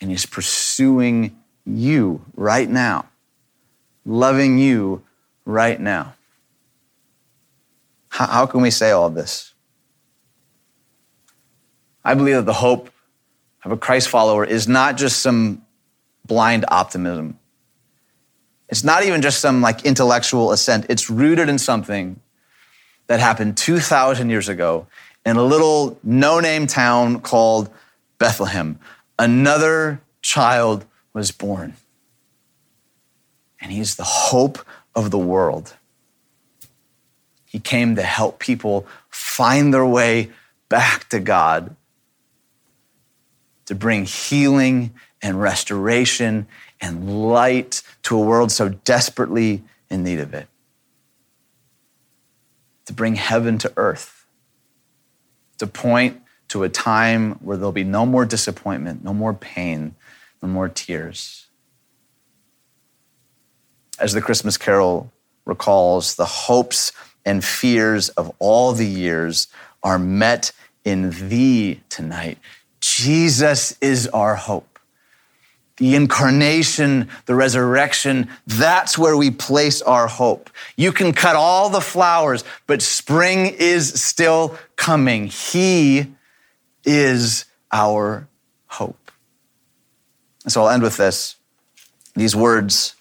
and 0.00 0.10
He's 0.10 0.26
pursuing 0.26 1.36
you 1.64 2.24
right 2.34 2.68
now, 2.68 3.06
loving 4.04 4.58
you 4.58 5.02
right 5.44 5.80
now. 5.80 6.14
How, 8.08 8.26
how 8.26 8.46
can 8.46 8.60
we 8.60 8.70
say 8.70 8.90
all 8.90 9.10
this? 9.10 9.52
I 12.04 12.14
believe 12.14 12.36
that 12.36 12.46
the 12.46 12.54
hope 12.54 12.90
of 13.64 13.72
a 13.72 13.76
Christ 13.76 14.08
follower 14.08 14.44
is 14.44 14.68
not 14.68 14.96
just 14.96 15.20
some 15.20 15.62
blind 16.24 16.64
optimism 16.68 17.38
it's 18.68 18.84
not 18.84 19.04
even 19.04 19.22
just 19.22 19.40
some 19.40 19.60
like 19.60 19.84
intellectual 19.84 20.52
assent. 20.52 20.86
It's 20.88 21.08
rooted 21.08 21.48
in 21.48 21.58
something 21.58 22.20
that 23.06 23.20
happened 23.20 23.56
2,000 23.56 24.28
years 24.28 24.48
ago 24.48 24.86
in 25.28 25.36
a 25.36 25.44
little 25.44 25.98
no 26.02 26.40
name 26.40 26.66
town 26.66 27.20
called 27.20 27.68
Bethlehem. 28.16 28.78
Another 29.18 30.00
child 30.22 30.86
was 31.12 31.30
born. 31.32 31.74
And 33.60 33.70
he's 33.70 33.96
the 33.96 34.04
hope 34.04 34.58
of 34.94 35.10
the 35.10 35.18
world. 35.18 35.74
He 37.44 37.60
came 37.60 37.94
to 37.96 38.02
help 38.02 38.38
people 38.38 38.86
find 39.10 39.74
their 39.74 39.84
way 39.84 40.30
back 40.70 41.10
to 41.10 41.20
God, 41.20 41.76
to 43.66 43.74
bring 43.74 44.06
healing 44.06 44.94
and 45.20 45.42
restoration 45.42 46.46
and 46.80 47.28
light 47.28 47.82
to 48.04 48.16
a 48.16 48.20
world 48.20 48.50
so 48.50 48.70
desperately 48.70 49.62
in 49.90 50.04
need 50.04 50.20
of 50.20 50.32
it. 50.32 50.48
To 52.86 52.94
bring 52.94 53.16
heaven 53.16 53.58
to 53.58 53.70
earth. 53.76 54.17
To 55.58 55.66
point 55.66 56.22
to 56.48 56.62
a 56.62 56.68
time 56.68 57.32
where 57.34 57.56
there'll 57.56 57.72
be 57.72 57.84
no 57.84 58.06
more 58.06 58.24
disappointment, 58.24 59.04
no 59.04 59.12
more 59.12 59.34
pain, 59.34 59.94
no 60.42 60.48
more 60.48 60.68
tears. 60.68 61.46
As 63.98 64.12
the 64.12 64.22
Christmas 64.22 64.56
carol 64.56 65.12
recalls, 65.44 66.14
the 66.14 66.24
hopes 66.24 66.92
and 67.24 67.44
fears 67.44 68.08
of 68.10 68.32
all 68.38 68.72
the 68.72 68.86
years 68.86 69.48
are 69.82 69.98
met 69.98 70.52
in 70.84 71.10
thee 71.28 71.80
tonight. 71.88 72.38
Jesus 72.80 73.76
is 73.80 74.06
our 74.08 74.36
hope 74.36 74.77
the 75.78 75.94
incarnation, 75.94 77.08
the 77.26 77.34
resurrection, 77.34 78.28
that's 78.46 78.98
where 78.98 79.16
we 79.16 79.30
place 79.30 79.80
our 79.82 80.06
hope. 80.06 80.50
You 80.76 80.92
can 80.92 81.12
cut 81.12 81.36
all 81.36 81.70
the 81.70 81.80
flowers, 81.80 82.44
but 82.66 82.82
spring 82.82 83.46
is 83.46 84.00
still 84.00 84.58
coming. 84.76 85.28
He 85.28 86.12
is 86.84 87.44
our 87.72 88.28
hope. 88.66 89.10
And 90.44 90.52
so 90.52 90.62
I'll 90.62 90.70
end 90.70 90.82
with 90.82 90.96
this. 90.96 91.36
These 92.14 92.34
words 92.34 92.94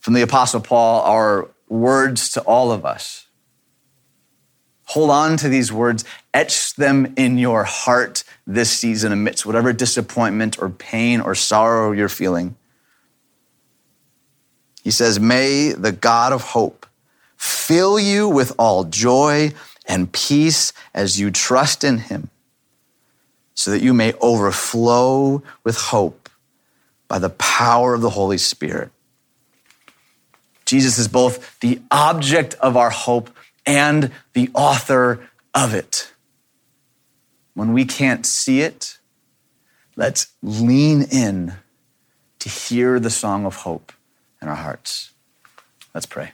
from 0.00 0.14
the 0.14 0.22
Apostle 0.22 0.60
Paul 0.60 1.02
are 1.02 1.48
words 1.68 2.30
to 2.32 2.40
all 2.42 2.70
of 2.70 2.84
us. 2.84 3.26
Hold 4.84 5.10
on 5.10 5.36
to 5.38 5.48
these 5.48 5.72
words, 5.72 6.04
etch 6.36 6.74
them 6.74 7.14
in 7.16 7.38
your 7.38 7.64
heart 7.64 8.22
this 8.46 8.70
season 8.70 9.10
amidst 9.10 9.46
whatever 9.46 9.72
disappointment 9.72 10.60
or 10.60 10.68
pain 10.68 11.18
or 11.18 11.34
sorrow 11.34 11.92
you're 11.92 12.10
feeling. 12.10 12.54
He 14.84 14.90
says, 14.90 15.18
May 15.18 15.72
the 15.72 15.92
God 15.92 16.34
of 16.34 16.42
hope 16.42 16.86
fill 17.38 17.98
you 17.98 18.28
with 18.28 18.52
all 18.58 18.84
joy 18.84 19.54
and 19.86 20.12
peace 20.12 20.74
as 20.92 21.18
you 21.18 21.30
trust 21.30 21.82
in 21.82 21.98
him, 21.98 22.28
so 23.54 23.70
that 23.70 23.82
you 23.82 23.94
may 23.94 24.12
overflow 24.20 25.42
with 25.64 25.78
hope 25.78 26.28
by 27.08 27.18
the 27.18 27.30
power 27.30 27.94
of 27.94 28.02
the 28.02 28.10
Holy 28.10 28.38
Spirit. 28.38 28.90
Jesus 30.66 30.98
is 30.98 31.08
both 31.08 31.58
the 31.60 31.80
object 31.90 32.54
of 32.60 32.76
our 32.76 32.90
hope 32.90 33.30
and 33.64 34.12
the 34.34 34.50
author 34.54 35.26
of 35.54 35.72
it. 35.72 36.12
When 37.56 37.72
we 37.72 37.86
can't 37.86 38.26
see 38.26 38.60
it, 38.60 38.98
let's 39.96 40.26
lean 40.42 41.00
in 41.10 41.54
to 42.38 42.50
hear 42.50 43.00
the 43.00 43.08
song 43.08 43.46
of 43.46 43.56
hope 43.56 43.92
in 44.42 44.48
our 44.48 44.56
hearts. 44.56 45.12
Let's 45.94 46.04
pray. 46.04 46.32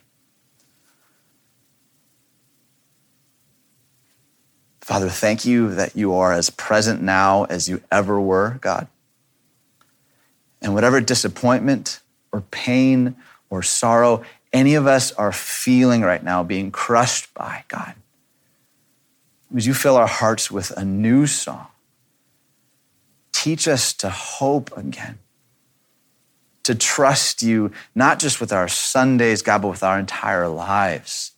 Father, 4.81 5.09
thank 5.09 5.45
you 5.45 5.73
that 5.77 5.95
you 5.95 6.13
are 6.13 6.33
as 6.33 6.51
present 6.51 7.01
now 7.01 7.45
as 7.45 7.69
you 7.69 7.81
ever 7.93 8.21
were, 8.21 8.59
God. 8.61 8.89
And 10.61 10.75
whatever 10.75 11.01
disappointment 11.01 12.01
or 12.33 12.41
pain 12.51 13.15
or 13.49 13.63
sorrow 13.63 14.25
any 14.53 14.75
of 14.75 14.89
us 14.89 15.13
are 15.13 15.31
feeling 15.31 16.01
right 16.01 16.25
now, 16.25 16.43
being 16.43 16.73
crushed 16.73 17.33
by, 17.33 17.63
God, 17.69 17.95
would 19.53 19.65
you 19.65 19.75
fill 19.75 19.97
our 19.97 20.07
hearts 20.07 20.51
with 20.51 20.71
a 20.73 20.85
new 20.85 21.27
song? 21.27 21.67
Teach 23.33 23.69
us 23.69 23.93
to 23.95 24.09
hope 24.09 24.77
again, 24.77 25.19
to 26.63 26.75
trust 26.75 27.43
you, 27.43 27.71
not 27.95 28.19
just 28.19 28.41
with 28.41 28.53
our 28.53 28.69
Sundays, 28.69 29.43
God, 29.43 29.63
but 29.63 29.69
with 29.69 29.83
our 29.83 29.99
entire 29.99 30.49
lives, 30.49 31.33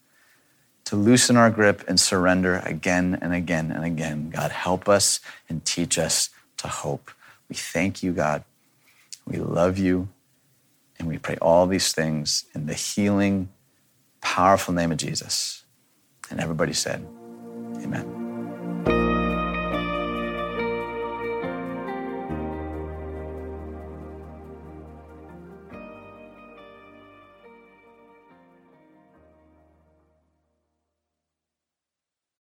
to 0.85 0.97
loosen 0.97 1.37
our 1.37 1.51
grip 1.51 1.83
and 1.89 1.99
surrender 1.99 2.63
again 2.65 3.19
and 3.21 3.35
again 3.35 3.73
and 3.73 3.85
again. 3.85 4.31
God, 4.31 4.51
help 4.51 4.89
us 4.89 5.21
and 5.49 5.65
teach 5.65 5.99
us 5.99 6.31
to 6.59 6.69
hope. 6.69 7.11
We 7.49 7.57
thank 7.57 8.03
you, 8.03 8.13
God. 8.13 8.45
We 9.27 9.39
love 9.39 9.79
you. 9.79 10.09
And 10.99 11.09
we 11.09 11.19
pray 11.19 11.37
all 11.43 11.67
these 11.67 11.93
things 11.93 12.45
in 12.55 12.67
the 12.67 12.75
healing, 12.75 13.49
powerful 14.21 14.73
name 14.73 14.93
of 14.93 14.99
Jesus. 14.99 15.65
And 16.31 16.41
everybody 16.41 16.73
said, 16.73 17.05
Amen. 17.85 18.24